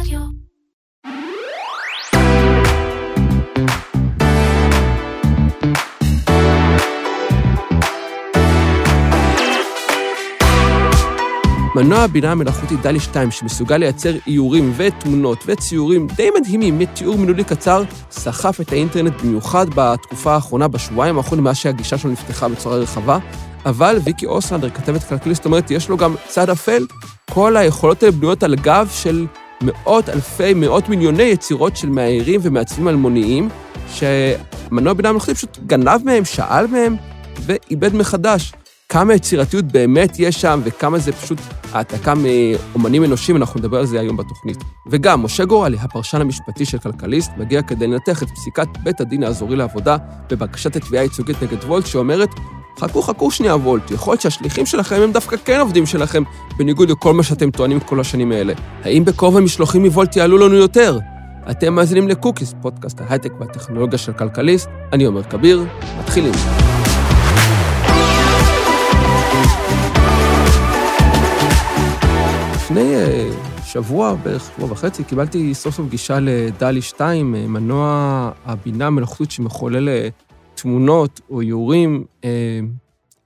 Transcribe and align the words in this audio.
רדיו. 0.00 0.20
מנוע 11.76 11.98
הבינה 11.98 12.32
המלאכותית 12.32 12.80
דלי 12.82 13.00
2, 13.00 13.30
שמסוגל 13.30 13.76
לייצר 13.76 14.12
איורים 14.26 14.72
ותמונות 14.76 15.44
וציורים 15.46 16.06
די 16.16 16.28
מדהימים 16.40 16.78
מתיאור 16.78 17.18
מילולי 17.18 17.44
קצר, 17.44 17.82
סחף 18.10 18.60
את 18.60 18.72
האינטרנט 18.72 19.22
במיוחד 19.22 19.66
בתקופה 19.74 20.34
האחרונה, 20.34 20.68
בשבועיים 20.68 21.16
האחרונים, 21.16 21.44
מאז 21.44 21.56
שהגישה 21.56 21.98
שלו 21.98 22.10
נפתחה 22.10 22.48
בצורה 22.48 22.76
רחבה. 22.76 23.18
אבל 23.66 23.98
ויקי 24.04 24.26
אוסלנדר, 24.26 24.70
כתבת 24.70 25.04
כלכליסט, 25.04 25.44
אומרת, 25.44 25.70
יש 25.70 25.88
לו 25.88 25.96
גם 25.96 26.14
צד 26.28 26.50
אפל. 26.50 26.86
כל 27.30 27.56
היכולות 27.56 28.02
האלה 28.02 28.12
בנויות 28.12 28.42
על 28.42 28.54
גב 28.54 28.88
של 28.92 29.26
מאות 29.62 30.08
אלפי, 30.08 30.54
מאות 30.54 30.88
מיליוני 30.88 31.22
יצירות 31.22 31.76
של 31.76 31.88
מאיירים 31.88 32.40
ומעצבים 32.42 32.88
אלמוניים, 32.88 33.48
שמנוע 33.92 34.92
בינה 34.92 35.12
מלאכותית 35.12 35.36
פשוט 35.36 35.58
גנב 35.66 36.00
מהם, 36.04 36.24
שאל 36.24 36.66
מהם, 36.66 36.96
ואיבד 37.40 37.94
מחדש. 37.94 38.52
כמה 38.88 39.14
יצירתיות 39.14 39.64
באמת 39.64 40.16
יש 40.18 40.40
שם, 40.40 40.60
וכמה 40.64 40.98
זה 40.98 41.12
פשוט 41.12 41.38
העתקה 41.72 42.14
מאומנים 42.14 43.04
אנושיים, 43.04 43.36
אנחנו 43.36 43.60
נדבר 43.60 43.78
על 43.78 43.86
זה 43.86 44.00
היום 44.00 44.16
בתוכנית. 44.16 44.58
וגם, 44.90 45.22
משה 45.22 45.44
גורלי, 45.44 45.76
הפרשן 45.80 46.20
המשפטי 46.20 46.64
של 46.64 46.78
כלכליסט, 46.78 47.30
מגיע 47.36 47.62
כדי 47.62 47.86
לנתח 47.86 48.22
את 48.22 48.28
פסיקת 48.30 48.68
בית 48.82 49.00
הדין 49.00 49.22
האזורי 49.22 49.56
לעבודה 49.56 49.96
בבקשת 50.30 50.76
התביעה 50.76 51.02
הייצוגית 51.02 51.42
נגד 51.42 51.64
וולט, 51.64 51.86
שאומרת, 51.86 52.28
חכו, 52.80 53.02
חכו 53.02 53.30
שנייה 53.30 53.56
וולט, 53.56 53.90
יכול 53.90 54.12
להיות 54.12 54.20
שהשליחים 54.20 54.66
שלכם 54.66 55.02
הם 55.02 55.12
דווקא 55.12 55.36
כן 55.44 55.60
עובדים 55.60 55.86
שלכם, 55.86 56.22
בניגוד 56.56 56.90
לכל 56.90 57.14
מה 57.14 57.22
שאתם 57.22 57.50
טוענים 57.50 57.80
כל 57.80 58.00
השנים 58.00 58.32
האלה. 58.32 58.52
האם 58.84 59.04
בכובע 59.04 59.40
משלוחים 59.40 59.82
מוולט 59.82 60.16
יעלו 60.16 60.38
לנו 60.38 60.54
יותר? 60.54 60.98
אתם 61.50 61.74
מאזינים 61.74 62.08
לקוקיס, 62.08 62.54
פודקאסט 62.62 63.00
ההייטק 63.00 63.32
והטכנולוגיה 63.40 63.98
של 63.98 64.12
כלכליסט. 64.12 64.68
אני 64.92 65.04
עומר 65.04 65.22
כביר, 65.22 65.64
מתחילים. 66.00 66.32
לפני 72.54 72.94
אה, 72.94 73.30
שבוע, 73.64 74.14
בערך 74.14 74.50
שבוע 74.56 74.72
וחצי, 74.72 75.04
קיבלתי 75.04 75.54
סוף 75.54 75.74
סוף 75.74 75.88
גישה 75.88 76.18
לדלי 76.20 76.82
2, 76.82 77.34
אה, 77.34 77.46
מנוע 77.46 78.30
הבינה 78.46 78.86
המלאכותית 78.86 79.30
שמחולל 79.30 79.88
אה, 79.88 80.08
תמונות 80.56 81.20
או 81.30 81.40
איורים 81.40 82.04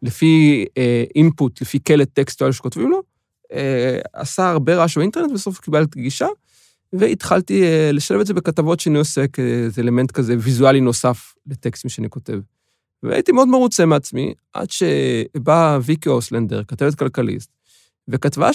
לפי 0.02 0.66
אינפוט, 1.14 1.60
לפי 1.62 1.78
קלט 1.78 2.08
טקסטואל 2.12 2.52
שכותבים 2.52 2.90
לו. 2.90 3.02
עשה 4.12 4.50
הרבה 4.50 4.76
רעש 4.76 4.98
באינטרנט, 4.98 5.32
בסוף 5.32 5.58
קיבלתי 5.58 6.00
גישה, 6.00 6.26
והתחלתי 6.92 7.62
לשלב 7.92 8.20
את 8.20 8.26
זה 8.26 8.34
בכתבות 8.34 8.80
שאני 8.80 8.98
עושה 8.98 9.26
כאיזה 9.28 9.82
אלמנט 9.82 10.10
כזה 10.10 10.36
ויזואלי 10.38 10.80
נוסף 10.80 11.34
לטקסטים 11.46 11.90
שאני 11.90 12.10
כותב. 12.10 12.38
והייתי 13.02 13.32
מאוד 13.32 13.48
מרוצה 13.48 13.86
מעצמי, 13.86 14.34
עד 14.52 14.68
שבאה 14.70 15.78
ויקי 15.82 16.08
אוסלנדר, 16.08 16.64
כתבת 16.64 16.94
כלכליסט, 16.94 17.50
וכתבה 18.08 18.50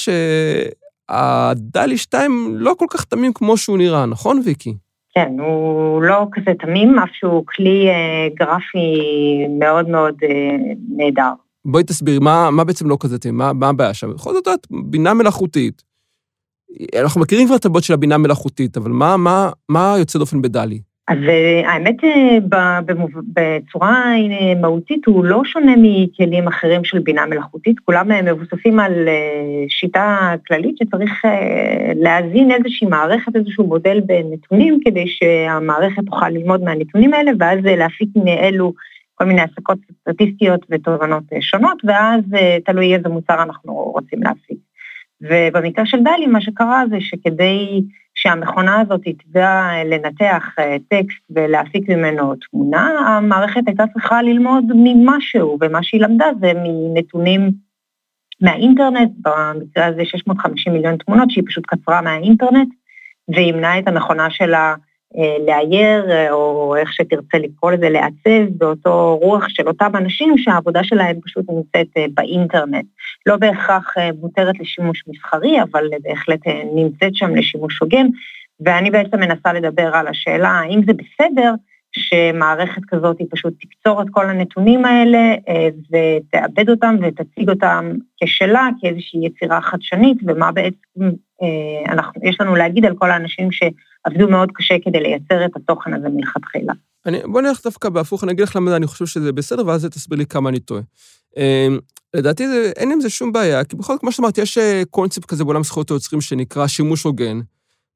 שהדלי 1.07 1.97
2 1.97 2.55
לא 2.57 2.75
כל 2.79 2.85
כך 2.89 3.03
תמים 3.03 3.33
כמו 3.33 3.57
שהוא 3.57 3.77
נראה, 3.77 4.05
נכון, 4.05 4.41
ויקי? 4.45 4.73
כן, 5.17 5.39
הוא 5.39 6.01
לא 6.03 6.27
כזה 6.31 6.51
תמים, 6.59 6.99
אף 6.99 7.09
שהוא 7.13 7.43
כלי 7.47 7.87
אה, 7.89 8.27
גרפי 8.33 8.99
מאוד 9.59 9.89
מאוד 9.89 10.15
אה, 10.23 10.73
נהדר. 10.89 11.31
בואי 11.65 11.83
תסבירי, 11.83 12.19
מה, 12.19 12.51
מה 12.51 12.63
בעצם 12.63 12.89
לא 12.89 12.97
כזה 12.99 13.19
תמים? 13.19 13.37
מה, 13.37 13.53
מה 13.53 13.69
הבעיה 13.69 13.93
שם? 13.93 14.13
בכל 14.13 14.33
זאת, 14.33 14.47
את 14.47 14.67
בינה 14.69 15.13
מלאכותית. 15.13 15.83
אנחנו 17.01 17.21
מכירים 17.21 17.47
כבר 17.47 17.55
את 17.55 17.65
הבעיות 17.65 17.83
של 17.83 17.93
הבינה 17.93 18.17
מלאכותית, 18.17 18.77
אבל 18.77 18.91
מה, 18.91 19.17
מה, 19.17 19.49
מה 19.69 19.95
יוצא 19.99 20.19
דופן 20.19 20.41
בדלי? 20.41 20.81
אז 21.07 21.17
אה, 21.27 21.71
האמת, 21.71 22.03
אה, 22.03 22.37
בצורה 23.33 24.15
אה, 24.15 24.61
מהותית 24.61 25.05
הוא 25.05 25.25
לא 25.25 25.41
שונה 25.45 25.73
מכלים 25.77 26.47
אחרים 26.47 26.83
של 26.83 26.99
בינה 26.99 27.25
מלאכותית, 27.25 27.79
כולם 27.79 28.25
מבוססים 28.25 28.79
על 28.79 29.07
שיטה 29.69 30.33
כללית 30.47 30.77
שצריך 30.77 31.21
להזין 31.95 32.51
איזושהי 32.51 32.87
מערכת, 32.87 33.35
איזשהו 33.35 33.67
מודל 33.67 33.99
בנתונים, 34.05 34.79
כדי 34.85 35.07
שהמערכת 35.07 36.05
תוכל 36.05 36.29
ללמוד 36.29 36.63
מהנתונים 36.63 37.13
האלה, 37.13 37.31
ואז 37.39 37.59
להפיק 37.63 38.09
מאלו 38.25 38.73
כל 39.15 39.25
מיני 39.25 39.41
הסקות 39.41 39.77
סטטיסטיות 40.01 40.65
ותובנות 40.69 41.23
שונות, 41.39 41.81
ואז 41.83 42.21
תלוי 42.65 42.95
איזה 42.95 43.09
מוצר 43.09 43.43
אנחנו 43.43 43.73
רוצים 43.73 44.23
להפיק. 44.23 44.57
ובמקרה 45.21 45.85
של 45.85 46.03
דלי, 46.03 46.27
מה 46.27 46.41
שקרה 46.41 46.83
זה 46.89 46.97
שכדי 46.99 47.81
שהמכונה 48.25 48.81
הזאת 48.81 49.01
תדע 49.23 49.69
לנתח 49.85 50.55
אה, 50.59 50.77
טקסט 50.89 51.23
ולהפיק 51.29 51.89
ממנו 51.89 52.35
תמונה, 52.35 52.87
המערכת 52.87 53.61
הייתה 53.67 53.83
צריכה 53.93 54.21
ללמוד 54.21 54.65
ממשהו, 54.75 55.57
ומה 55.61 55.83
שהיא 55.83 56.01
למדה 56.01 56.25
זה 56.39 56.51
מנתונים 56.55 57.51
מהאינטרנט, 58.41 59.11
במקרה 59.21 59.85
הזה 59.85 60.05
650 60.05 60.73
מיליון 60.73 60.97
תמונות 60.97 61.31
שהיא 61.31 61.43
פשוט 61.47 61.63
קצרה 61.67 62.01
מהאינטרנט, 62.01 62.69
וימנה 63.35 63.79
את 63.79 63.87
המכונה 63.87 64.29
שלה 64.29 64.69
אה, 64.69 64.75
לאייר, 65.47 66.11
אה, 66.11 66.31
או 66.31 66.75
איך 66.75 66.93
שתרצה 66.93 67.37
לקרוא 67.37 67.71
לזה, 67.71 67.89
לעצב 67.89 68.57
באותו 68.57 69.17
רוח 69.21 69.45
של 69.49 69.67
אותם 69.67 69.91
אנשים 69.95 70.37
שהעבודה 70.37 70.83
שלהם 70.83 71.19
פשוט 71.21 71.45
נמצאת 71.49 71.87
אה, 71.97 72.05
באינטרנט. 72.13 72.85
לא 73.25 73.35
בהכרח 73.35 73.93
מותרת 74.21 74.59
לשימוש 74.59 75.03
מסחרי, 75.07 75.61
אבל 75.61 75.83
בהחלט 76.03 76.39
נמצאת 76.75 77.15
שם 77.15 77.35
לשימוש 77.35 77.79
הוגן, 77.79 78.07
ואני 78.59 78.91
בעצם 78.91 79.19
מנסה 79.19 79.53
לדבר 79.53 79.89
על 79.95 80.07
השאלה 80.07 80.49
האם 80.49 80.81
זה 80.85 80.93
בסדר 80.93 81.53
שמערכת 81.91 82.81
כזאת 82.87 83.19
היא 83.19 83.27
פשוט 83.31 83.53
תקצור 83.61 84.01
את 84.01 84.07
כל 84.11 84.29
הנתונים 84.29 84.85
האלה 84.85 85.35
ותעבד 85.91 86.69
אותם 86.69 86.95
ותציג 87.01 87.49
אותם 87.49 87.91
כשלה, 88.23 88.69
כאיזושהי 88.81 89.25
יצירה 89.25 89.61
חדשנית, 89.61 90.17
ומה 90.27 90.51
בעצם 90.51 91.15
אנחנו, 91.89 92.21
יש 92.23 92.41
לנו 92.41 92.55
להגיד 92.55 92.85
על 92.85 92.95
כל 92.95 93.11
האנשים 93.11 93.51
ש... 93.51 93.63
עבדו 94.05 94.29
מאוד 94.29 94.49
קשה 94.53 94.75
כדי 94.83 94.99
לייצר 94.99 95.45
את 95.45 95.51
התוכן 95.55 95.93
הזה 95.93 96.09
מלכתחילה. 96.09 96.73
אני, 97.05 97.19
בוא 97.25 97.41
נלך 97.41 97.63
דווקא 97.63 97.89
בהפוך, 97.89 98.23
אני 98.23 98.31
אגיד 98.31 98.43
לך 98.43 98.55
למה 98.55 98.75
אני 98.75 98.87
חושב 98.87 99.05
שזה 99.05 99.31
בסדר, 99.31 99.67
ואז 99.67 99.85
תסביר 99.85 100.17
לי 100.17 100.25
כמה 100.25 100.49
אני 100.49 100.59
טועה. 100.59 100.81
אמ, 101.37 101.79
לדעתי 102.13 102.47
זה, 102.47 102.71
אין 102.75 102.91
עם 102.91 103.01
זה 103.01 103.09
שום 103.09 103.31
בעיה, 103.31 103.63
כי 103.63 103.75
בכל 103.75 103.93
זאת, 103.93 104.01
כמו 104.01 104.11
שאמרת, 104.11 104.37
יש 104.37 104.57
אה, 104.57 104.83
קונספט 104.89 105.25
כזה 105.25 105.43
בעולם 105.43 105.63
זכויות 105.63 105.91
היוצרים 105.91 106.21
שנקרא 106.21 106.67
שימוש 106.67 107.03
הוגן, 107.03 107.39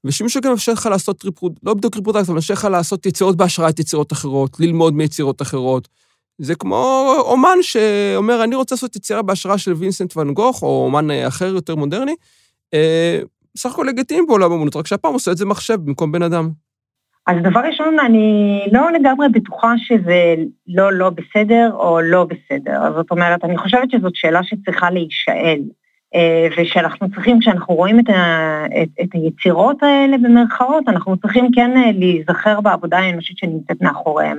ושימוש 0.03 0.36
הוגן 0.36 0.50
מאפשר 0.50 0.74
לך 0.74 0.86
לעשות 0.86 1.25
ריפוד, 1.25 1.59
לא 1.64 1.74
בדיוק 1.74 1.96
ריפוד, 1.96 2.16
אבל 2.16 2.34
מאפשר 2.34 2.53
לך 2.53 2.66
לעשות 2.72 3.06
יצירות 3.06 3.38
בהשראת 3.38 3.80
יצירות 3.80 4.14
אחרות, 4.14 4.59
ללמוד 4.59 4.94
מיצירות 4.94 5.41
אחרות. 5.41 5.88
זה 6.38 6.56
כמו 6.56 7.14
אומן 7.20 7.58
שאומר, 7.62 8.44
אני 8.44 8.56
רוצה 8.56 8.76
לעשות 8.76 8.96
יצירה 8.96 9.22
בהשראה 9.22 9.58
של 9.58 9.74
וינסנט 9.74 10.18
ואן 10.18 10.34
גוך, 10.34 10.64
או 10.64 10.86
אומן 10.86 11.12
אה, 11.12 11.28
אחר 11.28 11.46
יותר 11.46 11.76
מודרני, 11.76 12.16
אה, 12.74 13.20
בסך 13.59 13.72
הכל 13.72 13.86
לגיטימי 13.90 14.28
בעולם 14.28 14.52
האמנות, 14.52 14.75
רק 14.75 14.88
שהפעם 14.88 15.14
עושה 15.14 15.31
את 15.31 15.38
זה 15.38 15.46
מחשב 15.46 15.75
במקום 15.86 16.12
בן 16.12 16.22
אדם. 16.22 16.50
אז 17.28 17.36
דבר 17.44 17.59
ראשון, 17.59 18.00
אני 18.00 18.59
לא 18.72 18.92
לגמרי 18.92 19.30
בטוחה 19.30 19.74
שזה 19.78 20.36
לא 20.68 20.94
לא 20.94 21.09
בסדר 21.09 21.72
או 21.74 22.02
לא 22.02 22.24
בסדר. 22.24 22.94
זאת 22.96 23.12
אומרת, 23.12 23.44
אני 23.44 23.58
חושבת 23.58 23.92
שזאת 23.92 24.16
שאלה 24.16 24.44
שצריכה 24.44 24.90
להישאל, 24.90 25.62
אה, 26.16 26.47
ושאנחנו 26.58 27.12
צריכים, 27.12 27.40
כשאנחנו 27.40 27.75
רואים 27.75 28.00
את, 28.00 28.09
ה, 28.09 28.66
את, 28.84 28.90
את 29.02 29.09
היצירות 29.14 29.84
האלה 29.84 30.18
במרכאות, 30.18 30.84
אנחנו 30.88 31.18
צריכים 31.18 31.47
כן 31.56 31.78
אה, 31.78 31.91
להיזכר 31.91 32.62
בעבודה 32.62 32.97
האנושית 32.97 33.38
שנמצאת 33.38 33.81
מאחוריהם. 33.81 34.38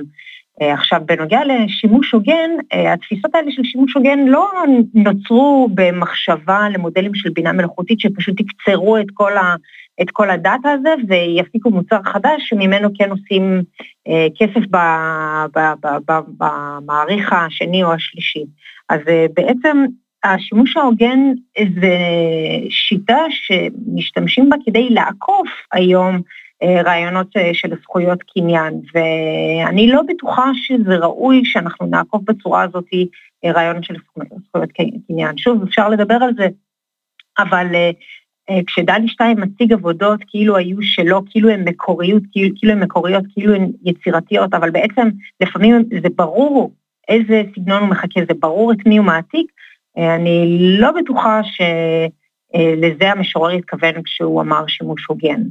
אה, 0.61 0.73
עכשיו, 0.73 1.01
בנוגע 1.05 1.39
לשימוש 1.45 2.11
הוגן, 2.11 2.49
אה, 2.73 2.93
התפיסות 2.93 3.35
האלה 3.35 3.51
של 3.51 3.63
שימוש 3.63 3.93
הוגן 3.93 4.19
לא 4.19 4.49
נוצרו 4.93 5.69
במחשבה 5.73 6.69
למודלים 6.69 7.15
של 7.15 7.29
בינה 7.29 7.51
מלאכותית 7.51 7.99
שפשוט 7.99 8.39
יקצרו 8.39 8.97
את 8.97 9.05
כל, 9.13 9.37
ה, 9.37 9.55
את 10.01 10.11
כל 10.11 10.29
הדאטה 10.29 10.71
הזה 10.71 10.93
ויפיקו 11.07 11.69
מוצר 11.69 12.03
חדש 12.03 12.41
שממנו 12.49 12.89
כן 12.97 13.09
עושים 13.09 13.61
אה, 14.07 14.27
כסף 14.39 14.61
במעריך 16.37 17.33
השני 17.33 17.83
או 17.83 17.93
השלישי. 17.93 18.43
אז 18.89 18.99
בעצם 19.33 19.85
השימוש 20.23 20.77
ההוגן 20.77 21.19
זה 21.81 21.97
שיטה 22.69 23.19
שמשתמשים 23.29 24.49
בה 24.49 24.57
כדי 24.65 24.89
לעקוף 24.89 25.49
היום 25.71 26.15
אה, 26.15 26.21
רעיונות 26.63 27.37
אה, 27.37 27.49
של 27.53 27.69
זכויות 27.81 28.23
קניין, 28.33 28.81
ואני 28.93 29.87
לא 29.87 30.01
בטוחה 30.07 30.51
שזה 30.53 30.97
ראוי 30.97 31.41
שאנחנו 31.45 31.85
נעקוב 31.85 32.25
בצורה 32.25 32.63
הזאת 32.63 32.85
אה, 33.45 33.51
רעיונות 33.51 33.83
של 33.83 33.95
זכויות 34.47 34.69
קניין. 35.07 35.37
שוב, 35.37 35.63
אפשר 35.63 35.89
לדבר 35.89 36.17
על 36.21 36.33
זה, 36.37 36.47
אבל 37.39 37.67
כשדלי 38.67 39.07
שתיים 39.07 39.41
מציג 39.41 39.73
עבודות 39.73 40.19
כאילו 40.27 40.57
היו 40.57 40.77
שלו, 40.81 41.21
כאילו 41.29 41.49
הן 41.49 41.67
מקוריות, 41.67 42.23
כאילו, 42.31 42.55
כאילו 42.59 42.73
הן 42.73 42.83
מקוריות, 42.83 43.23
כאילו 43.33 43.55
הן 43.55 43.71
יצירתיות, 43.83 44.53
אבל 44.53 44.69
בעצם 44.69 45.09
לפעמים 45.41 45.83
זה 46.01 46.09
ברור 46.15 46.71
איזה 47.07 47.43
סגנון 47.55 47.81
הוא 47.81 47.89
מחכה, 47.89 48.21
זה 48.27 48.33
ברור 48.39 48.71
את 48.71 48.77
מי 48.85 48.97
הוא 48.97 49.05
מעתיק, 49.05 49.51
אני 49.97 50.57
לא 50.79 50.91
בטוחה 50.91 51.41
שלזה 51.43 53.11
המשורר 53.11 53.49
התכוון 53.49 54.03
כשהוא 54.03 54.41
אמר 54.41 54.67
שימוש 54.67 55.05
הוגן. 55.05 55.41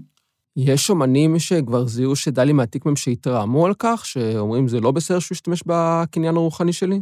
יש 0.67 0.91
אומנים 0.91 1.39
שכבר 1.39 1.85
זיהו 1.85 2.17
שדלי 2.17 2.53
מעתיק 2.53 2.87
מהם 2.87 2.97
שהתרעמו 2.97 3.67
על 3.67 3.75
כך, 3.79 4.07
שאומרים 4.07 4.69
זה 4.69 4.81
לא 4.81 4.91
בסדר 4.91 5.19
שהוא 5.19 5.35
ישתמש 5.35 5.63
בקניין 5.67 6.37
הרוחני 6.37 6.73
שלי? 6.73 7.01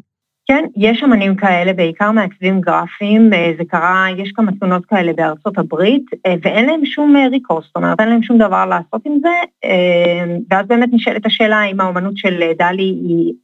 כן, 0.48 0.64
יש 0.76 1.02
אמנים 1.04 1.36
כאלה, 1.36 1.72
בעיקר 1.72 2.12
מעצבים 2.12 2.60
גרפיים, 2.60 3.32
אה, 3.32 3.52
זה 3.58 3.64
קרה, 3.64 4.06
יש 4.16 4.32
כמה 4.32 4.52
תלונות 4.52 4.86
כאלה 4.86 5.12
בארצות 5.12 5.58
הברית, 5.58 6.04
אה, 6.26 6.34
ואין 6.42 6.66
להם 6.66 6.84
שום 6.84 7.16
ריקורס, 7.30 7.66
זאת 7.66 7.76
אומרת, 7.76 8.00
אין 8.00 8.08
להם 8.08 8.22
שום 8.22 8.38
דבר 8.38 8.66
לעשות 8.66 9.02
עם 9.06 9.18
זה, 9.22 9.68
ואז 10.50 10.66
באמת 10.66 10.88
נשאלת 10.92 11.26
השאלה 11.26 11.64
אם 11.64 11.80
האומנות 11.80 12.16
של 12.16 12.42
דלי 12.58 12.82
היא 12.82 13.34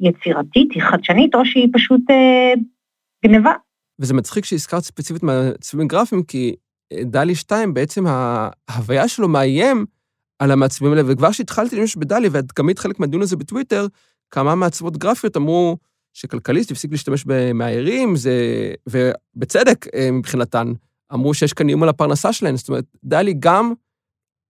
יצירתית, 0.00 0.68
היא 0.74 0.82
חדשנית, 0.82 1.34
או 1.34 1.44
שהיא 1.44 1.68
פשוט 1.72 2.00
גניבה. 3.24 3.52
וזה 4.00 4.14
מצחיק 4.14 4.44
שהזכרת 4.44 4.82
ספציפית 4.82 5.22
מעצבים 5.22 5.88
גרפיים, 5.88 6.22
כי 6.22 6.54
דלי 7.04 7.34
2, 7.34 7.74
בעצם 7.74 8.04
ההוויה 8.68 9.08
שלו 9.08 9.28
מאיים 9.28 9.86
על 10.38 10.50
המעצבים 10.50 10.90
האלה, 10.90 11.02
וכבר 11.06 11.30
כשהתחלתי 11.30 11.76
להשתמש 11.76 11.96
בדלי, 11.96 12.28
ואת 12.28 12.44
גם 12.58 12.68
היית 12.68 12.78
חלק 12.78 13.00
מהדיון 13.00 13.22
הזה 13.22 13.36
בטוויטר, 13.36 13.86
כמה 14.30 14.54
מעצבות 14.54 14.96
גרפיות 14.96 15.36
אמרו 15.36 15.76
שכלכליסט 16.12 16.70
הפסיק 16.70 16.90
להשתמש 16.90 17.24
במאיירים, 17.26 18.16
זה... 18.16 18.34
ובצדק 18.88 19.86
אה, 19.94 20.10
מבחינתן, 20.10 20.72
אמרו 21.14 21.34
שיש 21.34 21.52
כאן 21.52 21.68
איום 21.68 21.82
על 21.82 21.88
הפרנסה 21.88 22.32
שלהן. 22.32 22.56
זאת 22.56 22.68
אומרת, 22.68 22.84
דלי 23.04 23.34
גם 23.38 23.72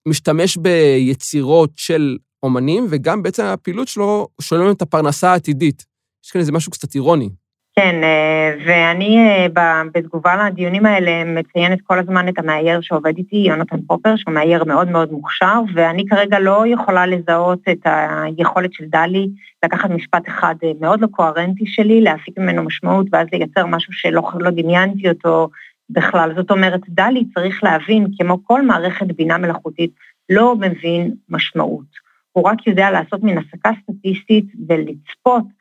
משתמש 0.09 0.57
ביצירות 0.57 1.71
של 1.77 2.19
אומנים, 2.43 2.87
וגם 2.91 3.23
בעצם 3.23 3.45
הפעילות 3.45 3.89
שלו 3.89 4.29
שוללת 4.41 4.77
את 4.77 4.83
הפרנסה 4.83 5.33
העתידית. 5.33 5.87
יש 6.25 6.31
כאן 6.31 6.41
איזה 6.41 6.53
משהו 6.53 6.73
קצת 6.73 6.95
אירוני. 6.95 7.31
כן, 7.79 8.05
אה, 8.05 8.55
ואני 8.67 9.19
אה, 9.19 9.47
בתגובה 9.93 10.47
לדיונים 10.47 10.87
האלה 10.87 11.25
מציינת 11.25 11.79
כל 11.85 11.99
הזמן 11.99 12.29
את 12.29 12.39
המאייר 12.39 12.81
שעובד 12.81 13.17
איתי, 13.17 13.37
יונתן 13.37 13.77
פופר, 13.87 14.17
שהוא 14.17 14.35
מאייר 14.35 14.65
מאוד 14.65 14.89
מאוד 14.89 15.13
מוכשר, 15.13 15.61
ואני 15.75 16.07
כרגע 16.07 16.39
לא 16.39 16.65
יכולה 16.67 17.07
לזהות 17.07 17.59
את 17.73 17.79
היכולת 17.85 18.73
של 18.73 18.85
דלי 18.89 19.29
לקחת 19.65 19.91
משפט 19.91 20.29
אחד 20.29 20.55
אה, 20.65 20.73
מאוד 20.81 21.01
לא 21.01 21.07
קוהרנטי 21.07 21.67
שלי, 21.67 22.01
להפיק 22.01 22.39
ממנו 22.39 22.63
משמעות, 22.63 23.07
ואז 23.13 23.27
לייצר 23.33 23.67
משהו 23.67 23.93
שלא 23.93 24.23
לא 24.41 24.51
דמיינתי 24.51 25.09
אותו 25.09 25.49
בכלל. 25.91 26.33
זאת 26.37 26.51
אומרת, 26.51 26.81
דלי 26.89 27.25
צריך 27.35 27.65
להבין, 27.65 28.07
כמו 28.19 28.45
כל 28.45 28.63
מערכת 28.63 29.07
בינה 29.07 29.39
מלאכותית, 29.39 29.91
לא 30.29 30.57
מבין 30.57 31.15
משמעות. 31.29 32.09
הוא 32.33 32.45
רק 32.45 32.67
יודע 32.67 32.91
לעשות 32.91 33.23
מן 33.23 33.39
הסקה 33.39 33.71
סטטיסטית 33.83 34.47
ולצפות 34.69 35.58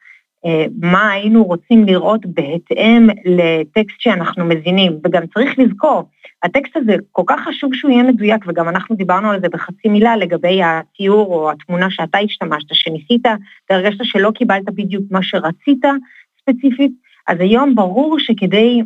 מה 0.81 1.12
היינו 1.12 1.44
רוצים 1.44 1.86
לראות 1.86 2.25
בהתאם 2.25 3.07
לטקסט 3.25 4.00
שאנחנו 4.00 4.45
מזינים, 4.45 5.00
וגם 5.04 5.24
צריך 5.34 5.60
לזכור, 5.60 6.04
הטקסט 6.44 6.78
הזה 6.78 6.95
כל 7.12 7.24
כך 7.28 7.39
חשוב 7.48 7.74
שהוא 7.74 7.92
יהיה 7.92 8.04
מדויק, 8.04 8.45
וגם 8.48 8.69
אנחנו 8.69 8.95
דיברנו 8.95 9.30
על 9.31 9.42
זה 9.42 9.50
בחצי 9.50 9.89
מילה 9.89 10.18
לגבי 10.18 10.62
הציור 10.63 11.28
או 11.28 11.51
התמונה 11.51 11.89
שאתה 11.89 12.18
השתמשת, 12.18 12.75
שניסית 12.75 13.25
והרגשת 13.69 14.00
שלא 14.04 14.31
קיבלת 14.31 14.66
בדיוק 14.66 15.04
מה 15.12 15.24
שרצית 15.24 15.86
ספציפית, 16.42 16.92
אז 17.28 17.38
היום 17.39 17.75
ברור 17.75 18.19
שכדי 18.19 18.81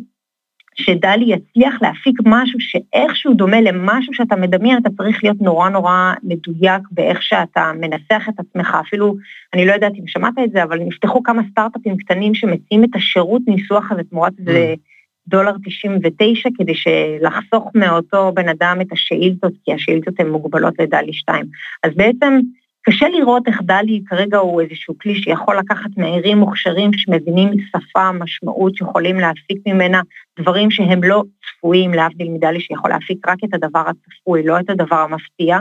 שדלי 0.74 1.24
יצליח 1.24 1.82
להפיק 1.82 2.16
משהו 2.24 2.60
שאיכשהו 2.60 3.34
דומה 3.34 3.60
למשהו 3.60 4.14
שאתה 4.14 4.36
מדמיין, 4.36 4.78
אתה 4.78 4.90
צריך 4.96 5.24
להיות 5.24 5.40
נורא 5.40 5.68
נורא 5.68 6.12
מדויק 6.22 6.82
באיך 6.90 7.22
שאתה 7.22 7.72
מנסח 7.80 8.26
את 8.28 8.40
עצמך. 8.40 8.76
אפילו, 8.80 9.16
אני 9.54 9.66
לא 9.66 9.72
יודעת 9.72 9.92
אם 10.00 10.06
שמעת 10.06 10.34
את 10.44 10.50
זה, 10.52 10.62
אבל 10.62 10.78
נפתחו 10.78 11.22
כמה 11.22 11.42
סטארט-אפים 11.50 11.96
קטנים 11.96 12.34
שמציעים 12.34 12.84
את 12.84 12.90
השירות 12.94 13.42
ניסוח 13.46 13.92
הזה 13.92 14.02
תמורת 14.10 14.32
איזה 14.38 14.74
mm. 14.76 14.92
דולר 15.28 15.52
99, 15.64 16.48
כדי 16.58 16.72
לחסוך 17.20 17.70
מאותו 17.74 18.32
בן 18.34 18.48
אדם 18.48 18.78
את 18.80 18.92
השאילתות, 18.92 19.52
כי 19.64 19.72
השאילתות 19.72 20.20
הן 20.20 20.28
מוגבלות 20.28 20.74
לדלי 20.78 21.12
2. 21.12 21.44
אז 21.82 21.90
בעצם, 21.96 22.40
קשה 22.82 23.08
לראות 23.08 23.48
איך 23.48 23.60
דלי 23.62 24.02
כרגע 24.06 24.38
הוא 24.38 24.60
איזשהו 24.60 24.94
כלי 24.98 25.14
שיכול 25.14 25.58
לקחת 25.58 25.90
מהערים 25.96 26.38
מוכשרים 26.38 26.90
שמבינים 26.92 27.50
שפה, 27.68 28.12
משמעות, 28.12 28.76
שיכולים 28.76 29.16
להפיק 29.20 29.58
ממנה 29.66 30.00
דברים 30.40 30.70
שהם 30.70 31.04
לא 31.04 31.22
צפויים, 31.46 31.94
להבדיל 31.94 32.28
מדלי 32.30 32.60
שיכול 32.60 32.90
להפיק 32.90 33.28
רק 33.28 33.38
את 33.44 33.54
הדבר 33.54 33.84
הצפוי, 33.86 34.42
לא 34.42 34.60
את 34.60 34.70
הדבר 34.70 34.96
המפתיע. 34.96 35.58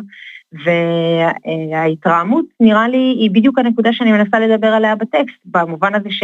וההתרעמות, 1.72 2.46
נראה 2.60 2.88
לי, 2.88 2.98
היא 2.98 3.32
בדיוק 3.32 3.60
הנקודה 3.60 3.94
שאני 3.94 4.12
מנסה 4.12 4.40
לדבר 4.40 4.68
עליה 4.68 4.96
בטקסט, 4.96 5.38
במובן 5.46 5.96
הזה 5.96 6.10
ש... 6.12 6.24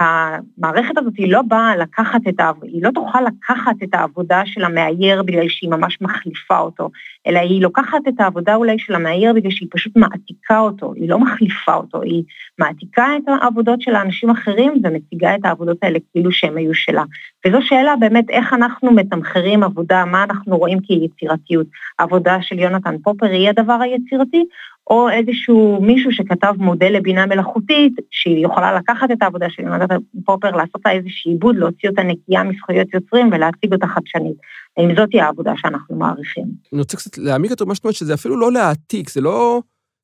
המערכת 0.00 0.98
הזאת 0.98 1.12
היא 1.16 1.32
לא 1.32 1.42
באה 1.42 1.76
לקחת 1.76 2.20
את 2.28 2.40
העבודה, 2.40 2.66
היא 2.72 2.82
לא 2.82 2.90
תוכל 2.90 3.18
לקחת 3.20 3.74
את 3.82 3.94
העבודה 3.94 4.42
של 4.46 4.64
המאייר 4.64 5.22
בגלל 5.22 5.48
שהיא 5.48 5.70
ממש 5.70 5.98
מחליפה 6.00 6.58
אותו, 6.58 6.90
אלא 7.26 7.38
היא 7.38 7.62
לוקחת 7.62 8.08
את 8.08 8.20
העבודה 8.20 8.54
אולי 8.54 8.78
של 8.78 8.94
המאייר 8.94 9.32
בגלל 9.32 9.50
שהיא 9.50 9.68
פשוט 9.72 9.96
מעתיקה 9.96 10.58
אותו, 10.58 10.92
היא 10.96 11.08
לא 11.08 11.18
מחליפה 11.18 11.74
אותו, 11.74 12.02
היא 12.02 12.22
מעתיקה 12.58 13.06
את 13.16 13.28
העבודות 13.28 13.82
של 13.82 13.94
האנשים 13.94 14.30
אחרים 14.30 14.72
ומציגה 14.84 15.34
את 15.34 15.44
העבודות 15.44 15.76
האלה 15.82 15.98
כאילו 16.12 16.32
שהם 16.32 16.56
היו 16.56 16.74
שלה. 16.74 17.02
וזו 17.46 17.58
שאלה 17.62 17.96
באמת 17.96 18.30
איך 18.30 18.52
אנחנו 18.52 18.92
מתמחרים 18.92 19.62
עבודה, 19.62 20.04
מה 20.04 20.24
אנחנו 20.24 20.56
רואים 20.56 20.80
כיצירתיות. 20.80 21.66
העבודה 21.98 22.42
של 22.42 22.58
יונתן 22.58 22.98
פופר 22.98 23.26
היא 23.26 23.48
הדבר 23.48 23.78
היצירתי, 23.80 24.44
או 24.90 25.08
איזשהו 25.10 25.78
מישהו 25.82 26.12
שכתב 26.12 26.54
מודל 26.58 26.92
לבינה 26.92 27.26
מלאכותית, 27.26 27.92
שהיא 28.10 28.46
יכולה 28.46 28.74
לקחת 28.74 29.10
את 29.10 29.22
העבודה 29.22 29.46
של 29.50 29.62
יונתן 29.62 29.96
פופר, 30.24 30.50
לעשות 30.50 30.80
לה 30.84 30.92
איזשהו 30.92 31.30
עיבוד, 31.30 31.56
להוציא 31.56 31.88
אותה 31.88 32.02
נקייה 32.02 32.42
מזכויות 32.42 32.94
יוצרים 32.94 33.30
ולהציג 33.32 33.72
אותה 33.72 33.86
חדשנית. 33.86 34.36
האם 34.76 34.96
זאת 34.96 35.10
תהיה 35.10 35.24
העבודה 35.24 35.52
שאנחנו 35.56 35.96
מעריכים? 35.96 36.44
אני 36.72 36.80
רוצה 36.80 36.96
קצת 36.96 37.18
להעמיק 37.18 37.50
יותר 37.50 37.64
מה 37.64 37.74
שאת 37.74 37.84
אומרת, 37.84 37.94
שזה 37.94 38.14
אפילו 38.14 38.40
לא 38.40 38.52
להעתיק, 38.52 39.10
זה 39.10 39.20
לא 39.20 39.60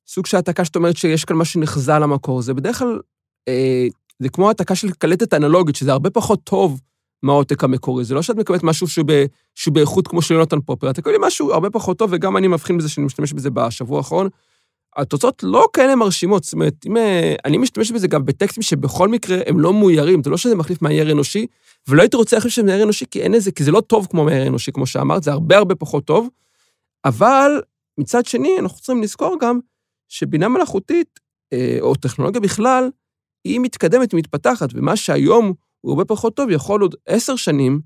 סוג 0.07 0.25
של 0.25 0.37
העתקה 0.37 0.65
שאת 0.65 0.75
אומרת 0.75 0.97
שיש 0.97 1.25
כאן 1.25 1.37
משהו 1.37 1.53
שנחזה 1.53 1.91
למקור, 1.91 2.41
זה 2.41 2.53
בדרך 2.53 2.79
כלל, 2.79 2.99
אה, 3.47 3.87
זה 4.19 4.29
כמו 4.29 4.47
העתקה 4.47 4.75
של 4.75 4.91
קלטת 4.91 5.33
אנלוגית, 5.33 5.75
שזה 5.75 5.91
הרבה 5.91 6.09
פחות 6.09 6.43
טוב 6.43 6.81
מהעותק 7.23 7.63
המקורי. 7.63 8.03
זה 8.03 8.15
לא 8.15 8.21
שאת 8.21 8.35
מקבלת 8.35 8.63
משהו 8.63 8.87
שהוא, 8.87 9.05
ב, 9.07 9.25
שהוא 9.55 9.73
באיכות 9.73 10.07
כמו 10.07 10.21
של 10.21 10.33
יונתן 10.33 10.61
פופר, 10.61 10.89
את 10.89 10.99
מקבלים 10.99 11.21
משהו 11.21 11.53
הרבה 11.53 11.69
פחות 11.69 11.97
טוב, 11.97 12.09
וגם 12.13 12.37
אני 12.37 12.47
מבחין 12.47 12.77
בזה 12.77 12.89
שאני 12.89 13.05
משתמש 13.05 13.33
בזה 13.33 13.49
בשבוע 13.49 13.97
האחרון. 13.97 14.29
התוצאות 14.99 15.43
לא 15.43 15.67
כאלה 15.73 15.95
מרשימות, 15.95 16.43
זאת 16.43 16.53
אומרת, 16.53 16.73
אם 16.85 16.97
אה, 16.97 17.35
אני 17.45 17.57
משתמש 17.57 17.91
בזה 17.91 18.07
גם 18.07 18.25
בטקסטים 18.25 18.63
שבכל 18.63 19.07
מקרה 19.07 19.37
הם 19.45 19.59
לא 19.59 19.73
מאוירים, 19.73 20.23
זה 20.23 20.29
לא 20.29 20.37
שזה 20.37 20.55
מחליף 20.55 20.81
מאייר 20.81 21.11
אנושי, 21.11 21.47
ולא 21.87 22.01
הייתי 22.01 22.17
רוצה 22.17 22.35
להחליף 22.35 22.53
שזה 22.53 22.63
מאייר 22.63 22.83
אנושי, 22.83 23.05
כי 23.11 23.21
אין 23.21 23.33
איזה, 23.33 23.51
כי 23.51 23.63
זה 23.63 23.71
לא 23.71 23.81
טוב 23.81 24.07
כמו 24.09 24.25
מאייר 24.25 24.47
אנושי, 24.47 24.71
כמו 24.71 24.85
שאמרת, 24.85 25.23
זה 25.23 25.31
הרבה 25.31 25.57
הרבה 25.57 25.75
פחות 25.75 26.05
טוב, 26.05 26.29
אבל 27.05 27.61
מצד 27.99 28.25
שני, 28.25 28.59
אנחנו 28.59 28.77
צריכים 28.77 29.03
לזכור 29.03 29.37
גם 29.41 29.59
שבינה 30.09 30.47
מלאכותית, 30.47 31.19
אה, 31.53 31.77
או 31.81 31.95
טכנולוגיה 31.95 32.41
בכלל, 32.41 32.89
היא 33.43 33.59
מתקדמת, 33.59 34.11
היא 34.11 34.17
מתפתחת, 34.17 34.69
ומה 34.73 34.95
שהיום 34.95 35.53
הוא 35.81 35.91
הרבה 35.91 36.05
פחות 36.05 36.35
טוב, 36.35 36.49
יכול 36.49 36.81
עוד 36.81 36.95
עשר 37.05 37.35
שנים 37.35 37.81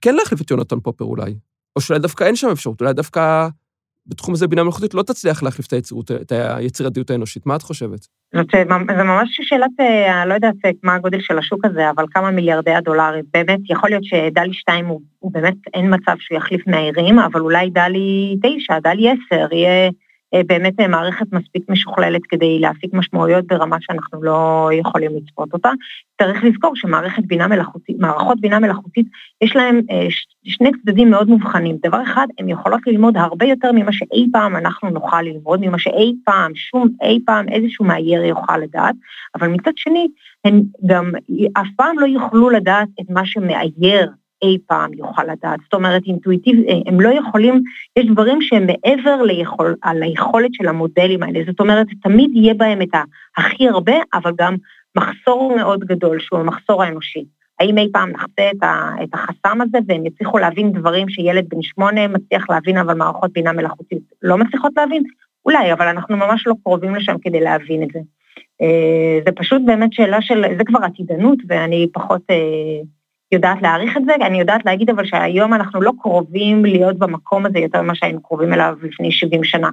כן 0.00 0.14
להחליף 0.14 0.40
את 0.40 0.50
יונתן 0.50 0.80
פופר 0.80 1.04
אולי. 1.04 1.34
או 1.76 1.80
שאולי 1.80 2.00
דווקא 2.00 2.24
אין 2.24 2.36
שם 2.36 2.48
אפשרות, 2.48 2.80
אולי 2.80 2.92
דווקא 2.92 3.48
בתחום 4.10 4.34
הזה 4.34 4.48
בינה 4.48 4.62
מלאכותית 4.62 4.94
לא 4.94 5.02
תצליח 5.02 5.42
להחליף 5.42 5.66
את, 5.66 5.72
היצירות, 5.72 6.10
את 6.10 6.32
היצירתיות 6.32 7.10
האנושית. 7.10 7.46
מה 7.46 7.56
את 7.56 7.62
חושבת? 7.62 8.06
זאת 8.34 8.46
זה 8.96 9.02
ממש 9.04 9.40
שאלת, 9.42 9.70
אה, 9.80 10.26
לא 10.26 10.34
יודעת 10.34 10.54
אה, 10.64 10.70
מה 10.82 10.94
הגודל 10.94 11.20
של 11.20 11.38
השוק 11.38 11.64
הזה, 11.64 11.90
אבל 11.90 12.04
כמה 12.10 12.30
מיליארדי 12.30 12.74
הדולרים. 12.74 13.24
באמת, 13.32 13.60
יכול 13.70 13.90
להיות 13.90 14.04
שדלי 14.04 14.52
2 14.52 14.86
הוא, 14.86 15.00
הוא 15.18 15.32
באמת, 15.32 15.54
אין 15.74 15.94
מצב 15.94 16.16
שהוא 16.18 16.38
יחליף 16.38 16.66
מהעירים, 16.66 17.18
אבל 17.18 17.40
אולי 17.40 17.70
דלי 17.70 18.36
9, 18.42 18.78
דלי 18.78 19.08
10, 19.32 19.54
יהיה... 19.54 19.90
אה, 20.34 20.40
באמת 20.46 20.80
אה, 20.80 20.88
מערכת 20.88 21.26
מספיק 21.32 21.62
משוכללת 21.68 22.20
כדי 22.28 22.58
להפיק 22.58 22.94
משמעויות 22.94 23.46
ברמה 23.46 23.76
שאנחנו 23.80 24.22
לא 24.22 24.70
יכולים 24.72 25.10
לצפות 25.16 25.52
אותה. 25.52 25.70
צריך 26.22 26.44
לזכור 26.44 26.76
שמערכת 26.76 27.22
בינה 27.26 27.46
מערכות 27.98 28.40
בינה 28.40 28.58
מלאכותית, 28.58 29.06
יש 29.40 29.56
להן 29.56 29.80
אה, 29.90 30.06
שני 30.44 30.70
צדדים 30.82 31.10
מאוד 31.10 31.28
מובחנים. 31.28 31.76
דבר 31.82 32.02
אחד, 32.02 32.26
הן 32.38 32.48
יכולות 32.48 32.80
ללמוד 32.86 33.16
הרבה 33.16 33.46
יותר 33.46 33.72
ממה 33.72 33.92
שאי 33.92 34.26
פעם 34.32 34.56
אנחנו 34.56 34.90
נוכל 34.90 35.22
ללמוד, 35.22 35.60
ממה 35.60 35.78
שאי 35.78 36.14
פעם, 36.24 36.52
שום 36.54 36.88
אי 37.02 37.18
פעם 37.26 37.48
איזשהו 37.48 37.84
מאייר 37.84 38.24
יוכל 38.24 38.58
לדעת, 38.58 38.94
אבל 39.34 39.48
מצד 39.48 39.72
שני, 39.76 40.08
הן 40.44 40.62
גם 40.86 41.12
אף 41.52 41.66
פעם 41.76 41.98
לא 41.98 42.06
יוכלו 42.06 42.50
לדעת 42.50 42.88
את 43.00 43.10
מה 43.10 43.26
שמאייר 43.26 44.10
אי 44.42 44.58
פעם 44.66 44.94
יוכל 44.94 45.24
לדעת. 45.24 45.60
זאת 45.64 45.74
אומרת, 45.74 46.02
אינטואיטיב, 46.06 46.56
אה, 46.68 46.74
הם 46.86 47.00
לא 47.00 47.08
יכולים, 47.08 47.62
יש 47.96 48.06
דברים 48.06 48.42
שהם 48.42 48.66
מעבר 48.66 49.22
ליכול, 49.22 49.74
על 49.82 50.02
היכולת 50.02 50.54
של 50.54 50.68
המודלים 50.68 51.22
האלה. 51.22 51.40
זאת 51.46 51.60
אומרת, 51.60 51.86
תמיד 52.02 52.30
יהיה 52.34 52.54
בהם 52.54 52.82
את 52.82 52.94
הכי 53.36 53.68
הרבה, 53.68 53.94
אבל 54.14 54.32
גם 54.38 54.56
מחסור 54.96 55.56
מאוד 55.56 55.80
גדול, 55.80 56.20
שהוא 56.20 56.40
המחסור 56.40 56.82
האנושי. 56.82 57.24
האם 57.60 57.78
אי 57.78 57.88
פעם 57.92 58.10
נחצה 58.10 58.50
את, 58.50 58.64
את 59.02 59.08
החסם 59.14 59.60
הזה 59.60 59.78
והם 59.86 60.06
יצליחו 60.06 60.38
להבין 60.38 60.72
דברים 60.72 61.08
שילד 61.08 61.44
בן 61.48 61.62
שמונה 61.62 62.08
מצליח 62.08 62.50
להבין, 62.50 62.76
אבל 62.76 62.94
מערכות 62.94 63.32
בינה 63.32 63.52
מלאכותית 63.52 64.02
לא 64.22 64.38
מצליחות 64.38 64.72
להבין? 64.76 65.02
אולי, 65.44 65.72
אבל 65.72 65.88
אנחנו 65.88 66.16
ממש 66.16 66.46
לא 66.46 66.54
קרובים 66.62 66.94
לשם 66.94 67.16
כדי 67.22 67.40
להבין 67.40 67.82
את 67.82 67.88
זה. 67.92 67.98
אה, 68.62 69.18
זה 69.26 69.32
פשוט 69.32 69.62
באמת 69.66 69.92
שאלה 69.92 70.22
של, 70.22 70.44
זה 70.58 70.64
כבר 70.64 70.78
עתידנות, 70.84 71.38
ואני 71.48 71.86
פחות... 71.92 72.22
יודעת 73.32 73.62
להעריך 73.62 73.96
את 73.96 74.02
זה, 74.04 74.14
אני 74.26 74.40
יודעת 74.40 74.64
להגיד 74.64 74.90
אבל 74.90 75.04
שהיום 75.04 75.54
אנחנו 75.54 75.82
לא 75.82 75.92
קרובים 76.00 76.64
להיות 76.64 76.98
במקום 76.98 77.46
הזה 77.46 77.58
יותר 77.58 77.82
ממה 77.82 77.94
שהיינו 77.94 78.22
קרובים 78.22 78.52
אליו 78.52 78.76
לפני 78.82 79.12
70 79.12 79.44
שנה. 79.44 79.70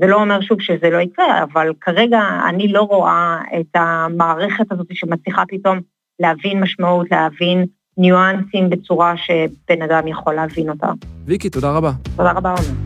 זה 0.00 0.06
לא 0.06 0.16
אומר 0.16 0.40
שוב 0.40 0.60
שזה 0.60 0.90
לא 0.90 0.98
יקרה, 0.98 1.42
אבל 1.42 1.72
כרגע 1.80 2.20
אני 2.48 2.68
לא 2.68 2.82
רואה 2.82 3.38
את 3.60 3.76
המערכת 3.76 4.72
הזאת 4.72 4.86
שמצליחה 4.92 5.42
פתאום 5.48 5.80
להבין 6.20 6.60
משמעות, 6.60 7.06
להבין 7.10 7.66
ניואנסים 7.98 8.70
בצורה 8.70 9.14
שבן 9.16 9.82
אדם 9.82 10.06
יכול 10.06 10.34
להבין 10.34 10.70
אותה. 10.70 10.90
ויקי, 11.24 11.50
תודה 11.50 11.70
רבה. 11.76 11.90
תודה 12.16 12.32
רבה, 12.32 12.50
עומר. 12.50 12.85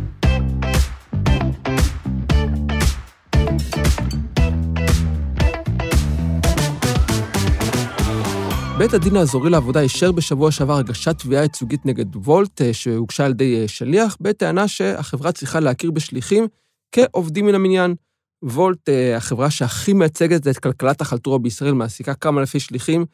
בית 8.80 8.94
הדין 8.94 9.16
האזורי 9.16 9.50
לעבודה 9.50 9.80
אישר 9.80 10.12
בשבוע 10.12 10.50
שעבר 10.50 10.76
הגשת 10.78 11.18
תביעה 11.18 11.42
ייצוגית 11.42 11.86
נגד 11.86 12.16
וולט, 12.16 12.62
אה, 12.62 12.74
שהוגשה 12.74 13.24
על 13.24 13.30
ידי 13.30 13.62
אה, 13.62 13.68
שליח, 13.68 14.16
בטענה 14.20 14.68
שהחברה 14.68 15.32
צריכה 15.32 15.60
להכיר 15.60 15.90
בשליחים 15.90 16.46
כעובדים 16.92 17.46
מן 17.46 17.54
המניין. 17.54 17.94
וולט, 18.42 18.88
אה, 18.88 19.16
החברה 19.16 19.50
שהכי 19.50 19.92
מייצגת 19.92 20.48
את 20.48 20.58
כלכלת 20.58 21.00
החלטורה 21.00 21.38
בישראל, 21.38 21.72
מעסיקה 21.72 22.14
כמה 22.14 22.40
אלפי 22.40 22.60
שליחים, 22.60 23.04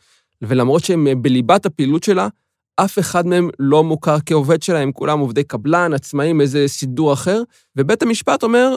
ולמרות 0.43 0.85
שהם 0.85 1.23
בליבת 1.23 1.67
הפעילות 1.67 2.03
שלה, 2.03 2.29
אף 2.77 2.99
אחד 2.99 3.27
מהם 3.27 3.51
לא 3.59 3.85
מוכר 3.85 4.17
כעובד 4.27 4.63
שלה, 4.63 4.79
הם 4.79 4.93
כולם 4.93 5.19
עובדי 5.19 5.45
קבלן, 5.45 5.93
עצמאים, 5.95 6.41
איזה 6.41 6.65
סידור 6.69 7.13
אחר, 7.13 7.43
ובית 7.77 8.03
המשפט 8.03 8.43
אומר, 8.43 8.77